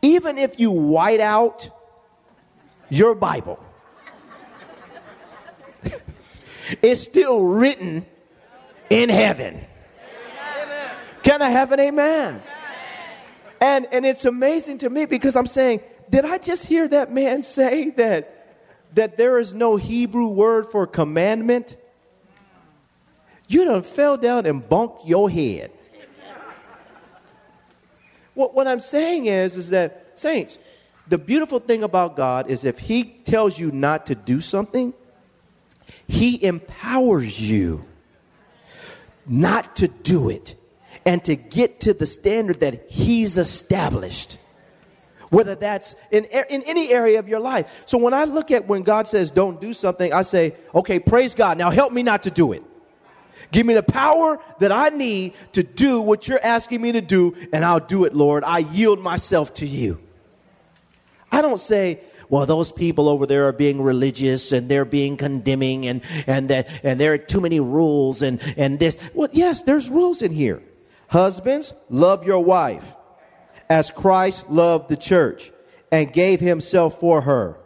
even 0.02 0.38
if 0.38 0.60
you 0.60 0.70
white 0.70 1.22
out 1.22 1.70
your 2.90 3.16
Bible, 3.16 3.58
it's 6.82 7.00
still 7.00 7.42
written 7.42 8.06
in 8.90 9.08
heaven. 9.08 9.66
Can 11.24 11.42
I 11.42 11.52
have 11.52 11.72
an 11.72 11.80
amen? 11.80 12.42
And 13.62 13.88
and 13.94 14.06
it's 14.06 14.26
amazing 14.26 14.80
to 14.80 14.90
me 14.90 15.06
because 15.06 15.38
I'm 15.38 15.48
saying 15.48 15.80
did 16.10 16.26
I 16.26 16.38
just 16.38 16.66
hear 16.66 16.86
that 16.90 17.14
man 17.14 17.42
say 17.58 17.92
that, 17.92 18.58
that 18.94 19.16
there 19.16 19.40
is 19.40 19.54
no 19.54 19.78
Hebrew 19.78 20.28
word 20.28 20.70
for 20.70 20.86
commandment? 20.86 21.78
You 23.48 23.64
done 23.64 23.84
fell 23.84 24.18
down 24.18 24.46
and 24.46 24.68
bunked 24.68 25.06
your 25.06 25.30
head. 25.30 25.72
What, 28.40 28.56
what 28.56 28.68
I'm 28.68 28.80
saying 28.80 29.26
is, 29.26 29.58
is 29.58 29.70
that, 29.72 30.18
saints, 30.18 30.58
the 31.10 31.18
beautiful 31.18 31.60
thing 31.60 31.84
about 31.84 32.16
God 32.16 32.50
is 32.50 32.64
if 32.64 32.80
He 32.80 33.04
tells 33.04 33.60
you 33.60 33.70
not 33.70 34.06
to 34.06 34.16
do 34.16 34.40
something, 34.40 34.94
He 36.08 36.42
empowers 36.44 37.40
you 37.40 37.84
not 39.28 39.76
to 39.76 39.90
do 39.90 40.30
it 40.30 40.56
and 41.06 41.24
to 41.26 41.36
get 41.36 41.82
to 41.82 41.94
the 41.94 42.06
standard 42.06 42.62
that 42.62 42.90
He's 42.90 43.38
established 43.38 44.38
whether 45.30 45.54
that's 45.54 45.96
in, 46.10 46.26
in 46.26 46.64
any 46.64 46.90
area 46.90 47.20
of 47.20 47.28
your 47.28 47.40
life. 47.40 47.84
So 47.86 48.00
when 48.00 48.16
I 48.16 48.24
look 48.24 48.50
at 48.50 48.68
when 48.68 48.82
God 48.82 49.08
says 49.08 49.30
don't 49.30 49.62
do 49.62 49.74
something, 49.74 50.12
I 50.12 50.24
say, 50.24 50.56
okay, 50.74 50.98
praise 50.98 51.36
God. 51.36 51.60
Now 51.60 51.70
help 51.70 51.94
me 51.94 52.02
not 52.02 52.24
to 52.24 52.32
do 52.32 52.52
it. 52.52 52.64
Give 53.52 53.66
me 53.66 53.74
the 53.74 53.84
power 53.84 54.40
that 54.60 54.72
I 54.72 54.90
need 54.90 55.34
to 55.54 55.64
do 55.64 56.02
what 56.02 56.28
you're 56.28 56.44
asking 56.44 56.82
me 56.82 56.92
to 56.92 57.02
do, 57.02 57.36
and 57.52 57.66
I'll 57.66 57.80
do 57.80 58.06
it, 58.06 58.14
Lord. 58.14 58.44
I 58.44 58.60
yield 58.60 59.00
myself 59.00 59.54
to 59.56 59.66
you. 59.66 60.00
I 61.32 61.42
don't 61.42 61.60
say, 61.60 62.02
well, 62.30 62.46
those 62.46 62.72
people 62.72 63.10
over 63.10 63.26
there 63.26 63.48
are 63.48 63.52
being 63.52 63.82
religious 63.82 64.52
and 64.52 64.70
they're 64.70 64.86
being 64.86 65.18
condemning 65.18 65.88
and, 65.88 66.02
and 66.28 66.48
that, 66.50 66.68
and 66.84 67.00
there 67.00 67.14
are 67.14 67.18
too 67.18 67.42
many 67.42 67.60
rules 67.60 68.22
and, 68.22 68.40
and 68.56 68.78
this. 68.78 68.98
Well, 69.16 69.30
yes, 69.32 69.64
there's 69.64 69.90
rules 69.90 70.22
in 70.22 70.32
here. 70.32 70.62
Husbands, 71.08 71.74
love 71.90 72.26
your 72.26 72.44
wife 72.44 72.86
as 73.68 73.90
Christ 73.90 74.48
loved 74.50 74.90
the 74.90 74.98
church 74.98 75.52
and 75.92 76.14
gave 76.14 76.40
himself 76.40 77.00
for 77.00 77.22
her. 77.22 77.58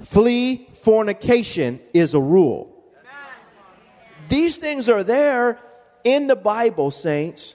Flee 0.00 0.68
fornication 0.74 1.80
is 1.92 2.14
a 2.14 2.20
rule. 2.20 2.71
These 4.32 4.56
things 4.56 4.88
are 4.88 5.04
there 5.04 5.58
in 6.04 6.26
the 6.26 6.34
Bible, 6.34 6.90
saints, 6.90 7.54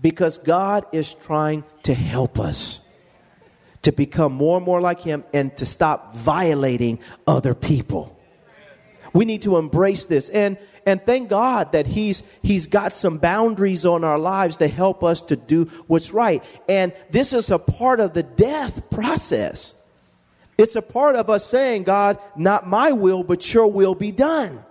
because 0.00 0.38
God 0.38 0.86
is 0.90 1.12
trying 1.12 1.64
to 1.82 1.92
help 1.92 2.40
us 2.40 2.80
to 3.82 3.92
become 3.92 4.32
more 4.32 4.56
and 4.56 4.64
more 4.64 4.80
like 4.80 5.02
Him 5.02 5.22
and 5.34 5.54
to 5.58 5.66
stop 5.66 6.14
violating 6.14 6.98
other 7.26 7.52
people. 7.52 8.18
We 9.12 9.26
need 9.26 9.42
to 9.42 9.58
embrace 9.58 10.06
this. 10.06 10.30
And 10.30 10.56
and 10.86 11.04
thank 11.04 11.28
God 11.28 11.72
that 11.72 11.86
he's, 11.86 12.22
he's 12.42 12.68
got 12.68 12.94
some 12.94 13.18
boundaries 13.18 13.84
on 13.84 14.02
our 14.02 14.18
lives 14.18 14.56
to 14.58 14.68
help 14.68 15.04
us 15.04 15.20
to 15.22 15.36
do 15.36 15.64
what's 15.88 16.10
right. 16.10 16.42
And 16.70 16.94
this 17.10 17.34
is 17.34 17.50
a 17.50 17.58
part 17.58 18.00
of 18.00 18.14
the 18.14 18.22
death 18.22 18.88
process. 18.88 19.74
It's 20.56 20.76
a 20.76 20.80
part 20.80 21.16
of 21.16 21.28
us 21.28 21.44
saying, 21.44 21.82
God, 21.82 22.18
not 22.34 22.66
my 22.66 22.92
will, 22.92 23.24
but 23.24 23.52
your 23.52 23.66
will 23.66 23.94
be 23.94 24.10
done. 24.10 24.64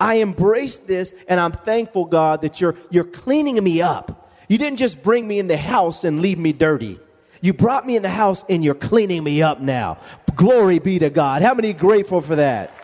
I 0.00 0.14
embrace 0.14 0.78
this 0.78 1.14
and 1.28 1.38
I'm 1.38 1.52
thankful, 1.52 2.06
God, 2.06 2.42
that 2.42 2.60
you're, 2.60 2.76
you're 2.90 3.04
cleaning 3.04 3.62
me 3.62 3.82
up. 3.82 4.32
You 4.48 4.58
didn't 4.58 4.78
just 4.78 5.02
bring 5.02 5.28
me 5.28 5.38
in 5.38 5.46
the 5.46 5.56
house 5.56 6.02
and 6.02 6.20
leave 6.22 6.38
me 6.38 6.52
dirty. 6.52 6.98
You 7.42 7.52
brought 7.52 7.86
me 7.86 7.96
in 7.96 8.02
the 8.02 8.08
house 8.08 8.44
and 8.48 8.64
you're 8.64 8.74
cleaning 8.74 9.22
me 9.22 9.42
up 9.42 9.60
now. 9.60 9.98
Glory 10.34 10.78
be 10.78 10.98
to 10.98 11.10
God. 11.10 11.42
How 11.42 11.54
many 11.54 11.72
grateful 11.72 12.20
for 12.20 12.36
that? 12.36 12.74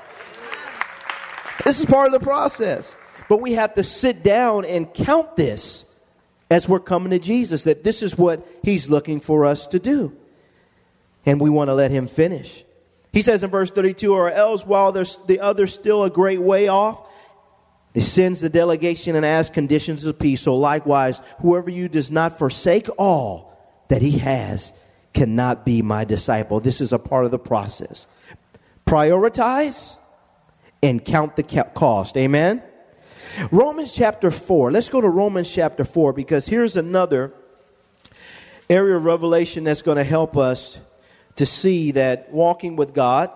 This 1.64 1.80
is 1.80 1.86
part 1.86 2.06
of 2.06 2.12
the 2.12 2.24
process. 2.24 2.94
But 3.28 3.40
we 3.40 3.54
have 3.54 3.74
to 3.74 3.82
sit 3.82 4.22
down 4.22 4.64
and 4.64 4.92
count 4.92 5.36
this 5.36 5.84
as 6.50 6.68
we're 6.68 6.80
coming 6.80 7.10
to 7.10 7.18
Jesus, 7.18 7.64
that 7.64 7.82
this 7.82 8.02
is 8.02 8.16
what 8.16 8.46
He's 8.62 8.88
looking 8.88 9.20
for 9.20 9.44
us 9.44 9.66
to 9.68 9.78
do. 9.78 10.16
And 11.24 11.40
we 11.40 11.50
want 11.50 11.68
to 11.68 11.74
let 11.74 11.90
Him 11.90 12.06
finish. 12.06 12.64
He 13.12 13.22
says 13.22 13.42
in 13.42 13.50
verse 13.50 13.70
32, 13.70 14.14
or 14.14 14.30
else 14.30 14.64
while 14.64 14.92
there's 14.92 15.18
the 15.26 15.40
other 15.40 15.66
still 15.66 16.04
a 16.04 16.10
great 16.10 16.40
way 16.40 16.68
off, 16.68 17.05
he 17.96 18.02
sends 18.02 18.40
the 18.42 18.50
delegation 18.50 19.16
and 19.16 19.24
asks 19.24 19.54
conditions 19.54 20.04
of 20.04 20.18
peace. 20.18 20.42
So 20.42 20.54
likewise, 20.54 21.22
whoever 21.40 21.70
you 21.70 21.88
does 21.88 22.10
not 22.10 22.38
forsake 22.38 22.90
all 22.98 23.58
that 23.88 24.02
he 24.02 24.18
has 24.18 24.74
cannot 25.14 25.64
be 25.64 25.80
my 25.80 26.04
disciple. 26.04 26.60
This 26.60 26.82
is 26.82 26.92
a 26.92 26.98
part 26.98 27.24
of 27.24 27.30
the 27.30 27.38
process. 27.38 28.06
Prioritize 28.84 29.96
and 30.82 31.02
count 31.02 31.36
the 31.36 31.42
cost. 31.42 32.18
Amen. 32.18 32.62
Romans 33.50 33.94
chapter 33.94 34.30
4. 34.30 34.72
Let's 34.72 34.90
go 34.90 35.00
to 35.00 35.08
Romans 35.08 35.50
chapter 35.50 35.82
4 35.82 36.12
because 36.12 36.44
here's 36.44 36.76
another 36.76 37.32
area 38.68 38.94
of 38.94 39.06
revelation 39.06 39.64
that's 39.64 39.80
going 39.80 39.96
to 39.96 40.04
help 40.04 40.36
us 40.36 40.78
to 41.36 41.46
see 41.46 41.92
that 41.92 42.30
walking 42.30 42.76
with 42.76 42.92
God 42.92 43.30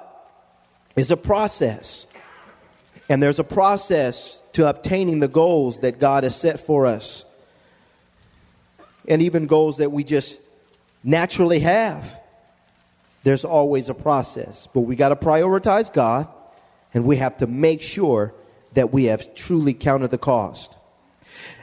is 0.96 1.10
a 1.10 1.16
process. 1.16 2.06
And 3.08 3.22
there's 3.22 3.38
a 3.38 3.44
process 3.44 4.39
to 4.52 4.68
obtaining 4.68 5.20
the 5.20 5.28
goals 5.28 5.80
that 5.80 5.98
God 5.98 6.24
has 6.24 6.34
set 6.34 6.60
for 6.60 6.86
us. 6.86 7.24
And 9.08 9.22
even 9.22 9.46
goals 9.46 9.78
that 9.78 9.92
we 9.92 10.04
just 10.04 10.38
naturally 11.02 11.60
have. 11.60 12.20
There's 13.22 13.44
always 13.44 13.88
a 13.88 13.94
process. 13.94 14.68
But 14.72 14.82
we 14.82 14.96
got 14.96 15.10
to 15.10 15.16
prioritize 15.16 15.92
God 15.92 16.28
and 16.92 17.04
we 17.04 17.16
have 17.16 17.38
to 17.38 17.46
make 17.46 17.82
sure 17.82 18.34
that 18.74 18.92
we 18.92 19.04
have 19.04 19.34
truly 19.34 19.74
counted 19.74 20.10
the 20.10 20.18
cost. 20.18 20.76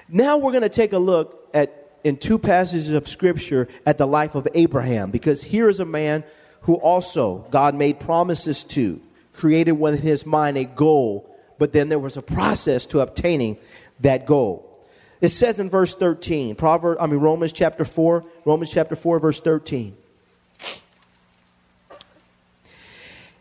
Now 0.09 0.37
we're 0.37 0.51
going 0.51 0.63
to 0.63 0.69
take 0.69 0.93
a 0.93 0.99
look 0.99 1.49
at 1.53 1.87
in 2.03 2.17
two 2.17 2.37
passages 2.37 2.89
of 2.89 3.07
scripture 3.07 3.67
at 3.85 3.97
the 3.97 4.07
life 4.07 4.35
of 4.35 4.47
Abraham 4.53 5.11
because 5.11 5.43
here 5.43 5.67
is 5.67 5.79
a 5.79 5.85
man 5.85 6.23
who 6.61 6.75
also 6.75 7.45
God 7.49 7.75
made 7.75 7.99
promises 7.99 8.63
to, 8.65 9.01
created 9.33 9.73
within 9.73 10.01
his 10.01 10.25
mind 10.25 10.57
a 10.57 10.65
goal, 10.65 11.26
but 11.57 11.73
then 11.73 11.89
there 11.89 11.99
was 11.99 12.17
a 12.17 12.21
process 12.21 12.85
to 12.87 12.99
obtaining 12.99 13.57
that 13.99 14.25
goal. 14.25 14.63
It 15.19 15.29
says 15.29 15.59
in 15.59 15.69
verse 15.69 15.95
13, 15.95 16.55
Proverbs, 16.55 16.99
I 17.01 17.07
mean 17.07 17.19
Romans 17.19 17.53
chapter 17.53 17.83
4, 17.83 18.23
Romans 18.45 18.71
chapter 18.71 18.95
4 18.95 19.19
verse 19.19 19.39
13. 19.39 19.97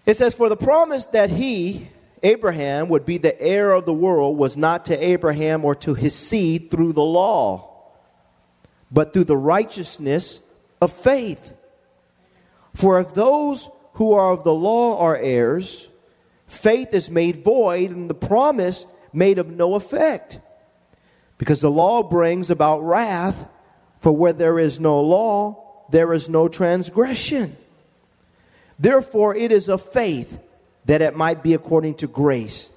It 0.06 0.16
says 0.16 0.34
for 0.34 0.48
the 0.48 0.56
promise 0.56 1.06
that 1.06 1.30
he 1.30 1.88
Abraham 2.22 2.88
would 2.88 3.04
be 3.04 3.18
the 3.18 3.40
heir 3.40 3.72
of 3.72 3.84
the 3.84 3.92
world 3.92 4.38
was 4.38 4.56
not 4.56 4.86
to 4.86 5.04
Abraham 5.04 5.64
or 5.64 5.74
to 5.76 5.94
his 5.94 6.14
seed 6.14 6.70
through 6.70 6.92
the 6.92 7.02
law, 7.02 7.70
but 8.90 9.12
through 9.12 9.24
the 9.24 9.36
righteousness 9.36 10.40
of 10.80 10.92
faith. 10.92 11.54
For 12.74 13.00
if 13.00 13.14
those 13.14 13.68
who 13.94 14.12
are 14.12 14.32
of 14.32 14.44
the 14.44 14.54
law 14.54 14.98
are 14.98 15.16
heirs, 15.16 15.88
faith 16.46 16.94
is 16.94 17.10
made 17.10 17.44
void 17.44 17.90
and 17.90 18.08
the 18.08 18.14
promise 18.14 18.86
made 19.12 19.38
of 19.38 19.50
no 19.50 19.74
effect. 19.74 20.38
Because 21.38 21.60
the 21.60 21.70
law 21.70 22.02
brings 22.02 22.50
about 22.50 22.80
wrath, 22.80 23.46
for 24.00 24.12
where 24.12 24.32
there 24.32 24.58
is 24.58 24.78
no 24.78 25.00
law, 25.00 25.84
there 25.90 26.12
is 26.12 26.28
no 26.28 26.48
transgression. 26.48 27.56
Therefore, 28.78 29.34
it 29.34 29.52
is 29.52 29.68
of 29.68 29.82
faith 29.82 30.38
that 30.84 31.02
it 31.02 31.16
might 31.16 31.42
be 31.42 31.54
according 31.54 31.94
to 31.94 32.06
grace, 32.06 32.70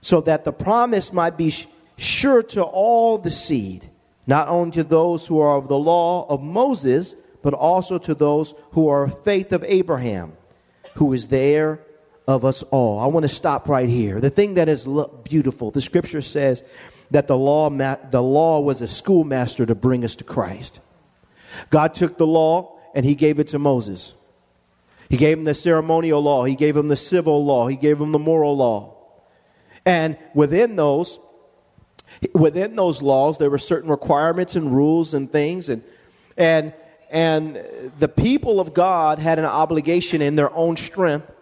so 0.00 0.20
that 0.22 0.44
the 0.44 0.52
promise 0.52 1.12
might 1.12 1.36
be 1.36 1.54
sure 1.96 2.42
to 2.42 2.62
all 2.62 3.18
the 3.18 3.30
seed, 3.30 3.88
not 4.26 4.48
only 4.48 4.72
to 4.72 4.84
those 4.84 5.26
who 5.26 5.40
are 5.40 5.56
of 5.56 5.68
the 5.68 5.78
law 5.78 6.26
of 6.28 6.42
Moses, 6.42 7.14
but 7.42 7.54
also 7.54 7.98
to 7.98 8.14
those 8.14 8.54
who 8.72 8.88
are 8.88 9.04
of 9.04 9.22
faith 9.22 9.52
of 9.52 9.64
Abraham, 9.64 10.32
who 10.94 11.12
is 11.12 11.28
the 11.28 11.38
heir 11.38 11.80
of 12.28 12.44
us 12.44 12.62
all. 12.64 13.00
I 13.00 13.06
want 13.06 13.24
to 13.24 13.28
stop 13.28 13.68
right 13.68 13.88
here. 13.88 14.20
The 14.20 14.30
thing 14.30 14.54
that 14.54 14.68
is 14.68 14.86
beautiful, 15.24 15.70
the 15.70 15.80
scripture 15.80 16.20
says 16.20 16.62
that 17.10 17.26
the 17.26 17.36
law, 17.36 17.70
the 17.70 18.22
law 18.22 18.60
was 18.60 18.82
a 18.82 18.86
schoolmaster 18.86 19.64
to 19.64 19.74
bring 19.74 20.04
us 20.04 20.14
to 20.16 20.24
Christ. 20.24 20.78
God 21.70 21.94
took 21.94 22.18
the 22.18 22.26
law 22.26 22.78
and 22.94 23.06
he 23.06 23.14
gave 23.14 23.40
it 23.40 23.48
to 23.48 23.58
Moses. 23.58 24.12
He 25.08 25.16
gave 25.16 25.38
him 25.38 25.44
the 25.44 25.54
ceremonial 25.54 26.20
law, 26.20 26.44
he 26.44 26.54
gave 26.54 26.76
him 26.76 26.88
the 26.88 26.96
civil 26.96 27.46
law, 27.46 27.66
he 27.66 27.76
gave 27.76 27.98
him 27.98 28.12
the 28.12 28.18
moral 28.18 28.54
law. 28.54 28.94
And 29.86 30.18
within 30.34 30.76
those, 30.76 31.18
within 32.34 32.76
those 32.76 33.00
laws, 33.00 33.38
there 33.38 33.48
were 33.48 33.56
certain 33.56 33.88
requirements 33.90 34.54
and 34.54 34.70
rules 34.70 35.14
and 35.14 35.32
things, 35.32 35.70
and 35.70 35.82
and 36.36 36.74
and 37.10 37.64
the 37.98 38.08
people 38.08 38.60
of 38.60 38.74
God 38.74 39.18
had 39.18 39.38
an 39.38 39.46
obligation 39.46 40.20
in 40.20 40.36
their 40.36 40.54
own 40.54 40.76
strength 40.76 41.32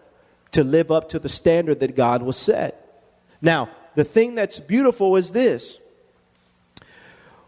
to 0.56 0.64
live 0.64 0.90
up 0.90 1.10
to 1.10 1.18
the 1.18 1.28
standard 1.28 1.80
that 1.80 1.94
God 1.94 2.22
was 2.22 2.36
set. 2.36 3.04
Now, 3.42 3.68
the 3.94 4.04
thing 4.04 4.34
that's 4.34 4.58
beautiful 4.58 5.16
is 5.16 5.30
this. 5.30 5.80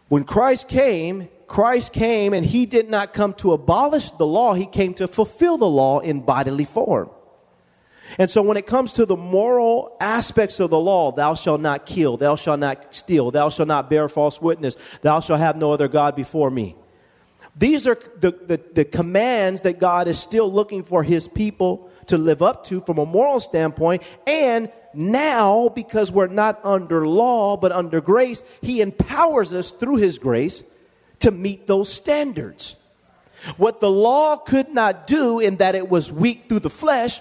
When 0.08 0.24
Christ 0.24 0.68
came, 0.68 1.28
Christ 1.46 1.94
came 1.94 2.34
and 2.34 2.44
he 2.44 2.66
did 2.66 2.90
not 2.90 3.14
come 3.14 3.32
to 3.34 3.54
abolish 3.54 4.10
the 4.10 4.26
law, 4.26 4.52
he 4.52 4.66
came 4.66 4.92
to 4.94 5.08
fulfill 5.08 5.56
the 5.56 5.68
law 5.68 6.00
in 6.00 6.20
bodily 6.20 6.66
form. 6.66 7.08
And 8.18 8.30
so 8.30 8.42
when 8.42 8.58
it 8.58 8.66
comes 8.66 8.92
to 8.94 9.06
the 9.06 9.16
moral 9.16 9.96
aspects 10.00 10.60
of 10.60 10.68
the 10.68 10.78
law, 10.78 11.10
thou 11.10 11.32
shalt 11.34 11.62
not 11.62 11.86
kill, 11.86 12.18
thou 12.18 12.36
shalt 12.36 12.60
not 12.60 12.94
steal, 12.94 13.30
thou 13.30 13.48
shalt 13.48 13.68
not 13.68 13.88
bear 13.88 14.06
false 14.10 14.40
witness, 14.40 14.76
thou 15.00 15.20
shalt 15.20 15.40
have 15.40 15.56
no 15.56 15.72
other 15.72 15.88
God 15.88 16.14
before 16.14 16.50
me. 16.50 16.76
These 17.56 17.86
are 17.86 17.98
the, 18.20 18.32
the, 18.32 18.60
the 18.74 18.84
commands 18.84 19.62
that 19.62 19.78
God 19.78 20.08
is 20.08 20.18
still 20.18 20.52
looking 20.52 20.84
for 20.84 21.02
his 21.02 21.26
people 21.26 21.90
to 22.08 22.18
live 22.18 22.42
up 22.42 22.64
to 22.64 22.80
from 22.80 22.98
a 22.98 23.06
moral 23.06 23.40
standpoint. 23.40 24.02
And 24.26 24.70
now, 24.94 25.68
because 25.68 26.10
we're 26.10 26.26
not 26.26 26.60
under 26.64 27.06
law 27.06 27.56
but 27.56 27.72
under 27.72 28.00
grace, 28.00 28.42
he 28.60 28.80
empowers 28.80 29.52
us 29.52 29.70
through 29.70 29.96
his 29.96 30.18
grace 30.18 30.62
to 31.20 31.30
meet 31.30 31.66
those 31.66 31.92
standards. 31.92 32.76
What 33.56 33.80
the 33.80 33.90
law 33.90 34.36
could 34.36 34.70
not 34.70 35.06
do 35.06 35.38
in 35.38 35.56
that 35.56 35.74
it 35.74 35.88
was 35.88 36.12
weak 36.12 36.48
through 36.48 36.60
the 36.60 36.70
flesh, 36.70 37.20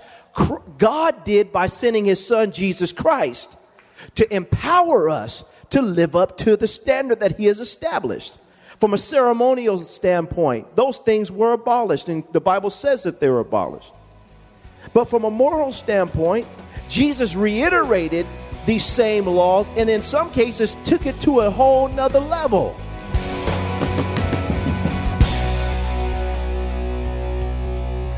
God 0.78 1.24
did 1.24 1.52
by 1.52 1.68
sending 1.68 2.06
his 2.06 2.26
son 2.26 2.52
Jesus 2.52 2.92
Christ 2.92 3.56
to 4.16 4.34
empower 4.34 5.10
us 5.10 5.44
to 5.72 5.82
live 5.82 6.16
up 6.16 6.38
to 6.40 6.56
the 6.56 6.68
standard 6.68 7.20
that 7.20 7.38
he 7.38 7.46
has 7.46 7.60
established. 7.60 8.38
From 8.80 8.94
a 8.94 8.98
ceremonial 8.98 9.80
standpoint, 9.80 10.76
those 10.76 10.98
things 10.98 11.32
were 11.32 11.54
abolished, 11.54 12.10
and 12.10 12.24
the 12.32 12.42
Bible 12.42 12.70
says 12.70 13.04
that 13.04 13.20
they 13.20 13.30
were 13.30 13.40
abolished. 13.40 13.92
But 14.94 15.06
from 15.06 15.24
a 15.24 15.32
moral 15.32 15.72
standpoint, 15.72 16.48
Jesus 16.90 17.36
reiterated 17.36 18.26
these 18.66 18.86
same 18.86 19.26
laws 19.26 19.72
and 19.76 19.90
in 19.90 20.02
some 20.02 20.30
cases 20.32 20.76
took 20.84 21.06
it 21.06 21.20
to 21.22 21.42
a 21.42 21.50
whole 21.50 21.88
nother 21.88 22.20
level. 22.20 22.76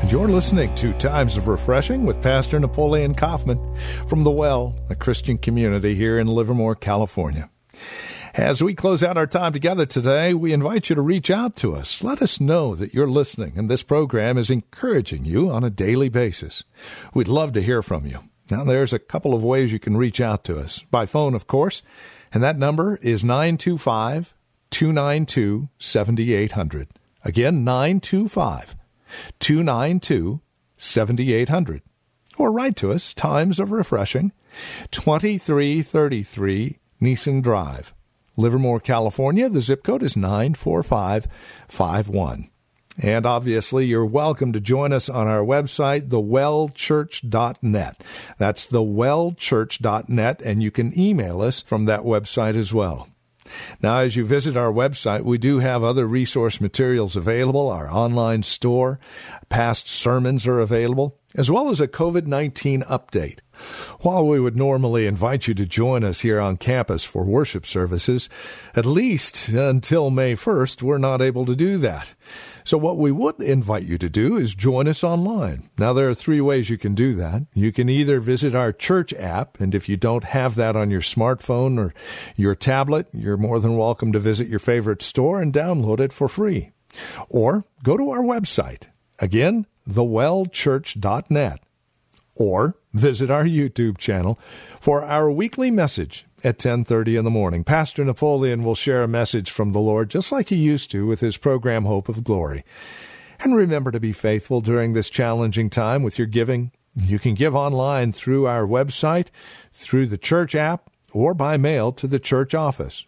And 0.00 0.10
you're 0.10 0.28
listening 0.28 0.74
to 0.76 0.92
Times 0.94 1.36
of 1.36 1.46
Refreshing 1.46 2.04
with 2.04 2.20
Pastor 2.20 2.58
Napoleon 2.58 3.14
Kaufman 3.14 3.76
from 4.08 4.24
The 4.24 4.30
Well, 4.30 4.74
a 4.88 4.94
Christian 4.94 5.38
community 5.38 5.94
here 5.94 6.18
in 6.18 6.26
Livermore, 6.26 6.74
California. 6.74 7.48
As 8.34 8.62
we 8.62 8.74
close 8.74 9.02
out 9.02 9.16
our 9.16 9.26
time 9.26 9.52
together 9.52 9.84
today, 9.84 10.34
we 10.34 10.52
invite 10.52 10.88
you 10.88 10.94
to 10.94 11.02
reach 11.02 11.32
out 11.32 11.56
to 11.56 11.74
us. 11.74 12.04
Let 12.04 12.22
us 12.22 12.40
know 12.40 12.76
that 12.76 12.94
you're 12.94 13.08
listening 13.08 13.54
and 13.56 13.68
this 13.68 13.82
program 13.82 14.38
is 14.38 14.50
encouraging 14.50 15.24
you 15.24 15.50
on 15.50 15.64
a 15.64 15.70
daily 15.70 16.08
basis. 16.08 16.62
We'd 17.12 17.26
love 17.26 17.52
to 17.54 17.62
hear 17.62 17.82
from 17.82 18.06
you. 18.06 18.20
Now, 18.48 18.62
there's 18.62 18.92
a 18.92 19.00
couple 19.00 19.34
of 19.34 19.42
ways 19.42 19.72
you 19.72 19.80
can 19.80 19.96
reach 19.96 20.20
out 20.20 20.44
to 20.44 20.58
us. 20.58 20.80
By 20.92 21.06
phone, 21.06 21.34
of 21.34 21.48
course, 21.48 21.82
and 22.32 22.40
that 22.42 22.56
number 22.56 23.00
is 23.02 23.24
925 23.24 24.32
292 24.70 25.68
7800. 25.80 26.88
Again, 27.24 27.64
925 27.64 28.76
292 29.40 30.40
7800. 30.76 31.82
Or 32.38 32.52
write 32.52 32.76
to 32.76 32.92
us, 32.92 33.12
Times 33.12 33.58
of 33.58 33.72
Refreshing, 33.72 34.32
2333 34.92 36.78
Nissen 37.00 37.40
Drive, 37.40 37.92
Livermore, 38.40 38.80
California. 38.80 39.48
The 39.48 39.60
zip 39.60 39.84
code 39.84 40.02
is 40.02 40.16
94551. 40.16 42.50
And 42.98 43.24
obviously, 43.24 43.86
you're 43.86 44.04
welcome 44.04 44.52
to 44.52 44.60
join 44.60 44.92
us 44.92 45.08
on 45.08 45.26
our 45.26 45.42
website, 45.42 46.08
thewellchurch.net. 46.08 48.04
That's 48.36 48.66
thewellchurch.net, 48.66 50.42
and 50.42 50.62
you 50.62 50.70
can 50.70 50.98
email 50.98 51.40
us 51.40 51.62
from 51.62 51.86
that 51.86 52.00
website 52.00 52.56
as 52.56 52.74
well. 52.74 53.08
Now, 53.82 54.00
as 54.00 54.16
you 54.16 54.24
visit 54.24 54.56
our 54.56 54.72
website, 54.72 55.22
we 55.22 55.38
do 55.38 55.60
have 55.60 55.82
other 55.82 56.06
resource 56.06 56.60
materials 56.60 57.16
available. 57.16 57.68
Our 57.68 57.90
online 57.90 58.42
store, 58.42 59.00
past 59.48 59.88
sermons 59.88 60.46
are 60.46 60.60
available, 60.60 61.18
as 61.34 61.50
well 61.50 61.70
as 61.70 61.80
a 61.80 61.88
COVID 61.88 62.26
19 62.26 62.82
update. 62.82 63.38
While 64.00 64.26
we 64.26 64.40
would 64.40 64.56
normally 64.56 65.06
invite 65.06 65.48
you 65.48 65.54
to 65.54 65.66
join 65.66 66.04
us 66.04 66.20
here 66.20 66.40
on 66.40 66.56
campus 66.56 67.04
for 67.04 67.24
worship 67.24 67.66
services, 67.66 68.28
at 68.74 68.86
least 68.86 69.48
until 69.48 70.10
May 70.10 70.34
1st, 70.34 70.82
we're 70.82 70.98
not 70.98 71.20
able 71.20 71.46
to 71.46 71.56
do 71.56 71.78
that. 71.78 72.14
So, 72.64 72.78
what 72.78 72.98
we 72.98 73.10
would 73.10 73.40
invite 73.40 73.84
you 73.84 73.98
to 73.98 74.08
do 74.08 74.36
is 74.36 74.54
join 74.54 74.86
us 74.86 75.02
online. 75.02 75.70
Now, 75.78 75.92
there 75.92 76.08
are 76.08 76.14
three 76.14 76.40
ways 76.40 76.70
you 76.70 76.78
can 76.78 76.94
do 76.94 77.14
that. 77.14 77.42
You 77.54 77.72
can 77.72 77.88
either 77.88 78.20
visit 78.20 78.54
our 78.54 78.72
church 78.72 79.12
app, 79.14 79.60
and 79.60 79.74
if 79.74 79.88
you 79.88 79.96
don't 79.96 80.24
have 80.24 80.54
that 80.56 80.76
on 80.76 80.90
your 80.90 81.00
smartphone 81.00 81.78
or 81.78 81.94
your 82.36 82.54
tablet, 82.54 83.08
you're 83.12 83.36
more 83.36 83.60
than 83.60 83.76
welcome 83.76 84.12
to 84.12 84.18
visit 84.18 84.48
your 84.48 84.58
favorite 84.58 85.02
store 85.02 85.40
and 85.40 85.52
download 85.52 86.00
it 86.00 86.12
for 86.12 86.28
free. 86.28 86.70
Or 87.28 87.64
go 87.82 87.96
to 87.96 88.10
our 88.10 88.22
website. 88.22 88.84
Again, 89.18 89.66
thewellchurch.net 89.88 91.60
or 92.34 92.76
visit 92.92 93.30
our 93.30 93.44
YouTube 93.44 93.98
channel 93.98 94.38
for 94.80 95.04
our 95.04 95.30
weekly 95.30 95.70
message 95.70 96.26
at 96.42 96.58
10:30 96.58 97.16
in 97.16 97.24
the 97.24 97.30
morning. 97.30 97.64
Pastor 97.64 98.04
Napoleon 98.04 98.62
will 98.62 98.74
share 98.74 99.02
a 99.02 99.08
message 99.08 99.50
from 99.50 99.72
the 99.72 99.80
Lord 99.80 100.10
just 100.10 100.32
like 100.32 100.48
he 100.48 100.56
used 100.56 100.90
to 100.92 101.06
with 101.06 101.20
his 101.20 101.36
program 101.36 101.84
Hope 101.84 102.08
of 102.08 102.24
Glory. 102.24 102.64
And 103.40 103.54
remember 103.54 103.90
to 103.90 104.00
be 104.00 104.12
faithful 104.12 104.60
during 104.60 104.92
this 104.92 105.10
challenging 105.10 105.70
time 105.70 106.02
with 106.02 106.18
your 106.18 106.26
giving. 106.26 106.72
You 106.94 107.18
can 107.18 107.34
give 107.34 107.54
online 107.54 108.12
through 108.12 108.46
our 108.46 108.66
website, 108.66 109.28
through 109.72 110.06
the 110.06 110.18
church 110.18 110.54
app, 110.54 110.90
or 111.12 111.34
by 111.34 111.56
mail 111.56 111.92
to 111.92 112.06
the 112.06 112.18
church 112.18 112.54
office. 112.54 113.06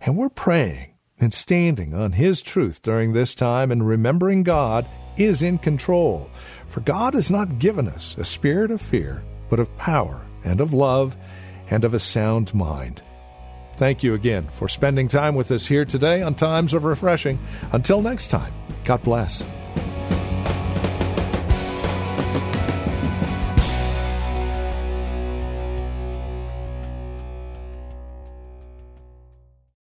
And 0.00 0.16
we're 0.16 0.28
praying 0.28 0.94
and 1.20 1.34
standing 1.34 1.94
on 1.94 2.12
His 2.12 2.42
truth 2.42 2.82
during 2.82 3.12
this 3.12 3.34
time 3.34 3.70
and 3.70 3.86
remembering 3.86 4.42
God 4.42 4.86
is 5.18 5.42
in 5.42 5.58
control. 5.58 6.30
For 6.68 6.80
God 6.80 7.14
has 7.14 7.30
not 7.30 7.58
given 7.58 7.88
us 7.88 8.16
a 8.18 8.24
spirit 8.24 8.70
of 8.70 8.80
fear, 8.80 9.22
but 9.50 9.60
of 9.60 9.76
power 9.76 10.26
and 10.44 10.60
of 10.60 10.72
love 10.72 11.16
and 11.70 11.84
of 11.84 11.94
a 11.94 12.00
sound 12.00 12.54
mind. 12.54 13.02
Thank 13.76 14.02
you 14.02 14.14
again 14.14 14.48
for 14.48 14.68
spending 14.68 15.08
time 15.08 15.34
with 15.34 15.50
us 15.50 15.66
here 15.66 15.84
today 15.84 16.22
on 16.22 16.34
Times 16.34 16.74
of 16.74 16.84
Refreshing. 16.84 17.38
Until 17.72 18.02
next 18.02 18.28
time, 18.28 18.52
God 18.84 19.02
bless. 19.02 19.44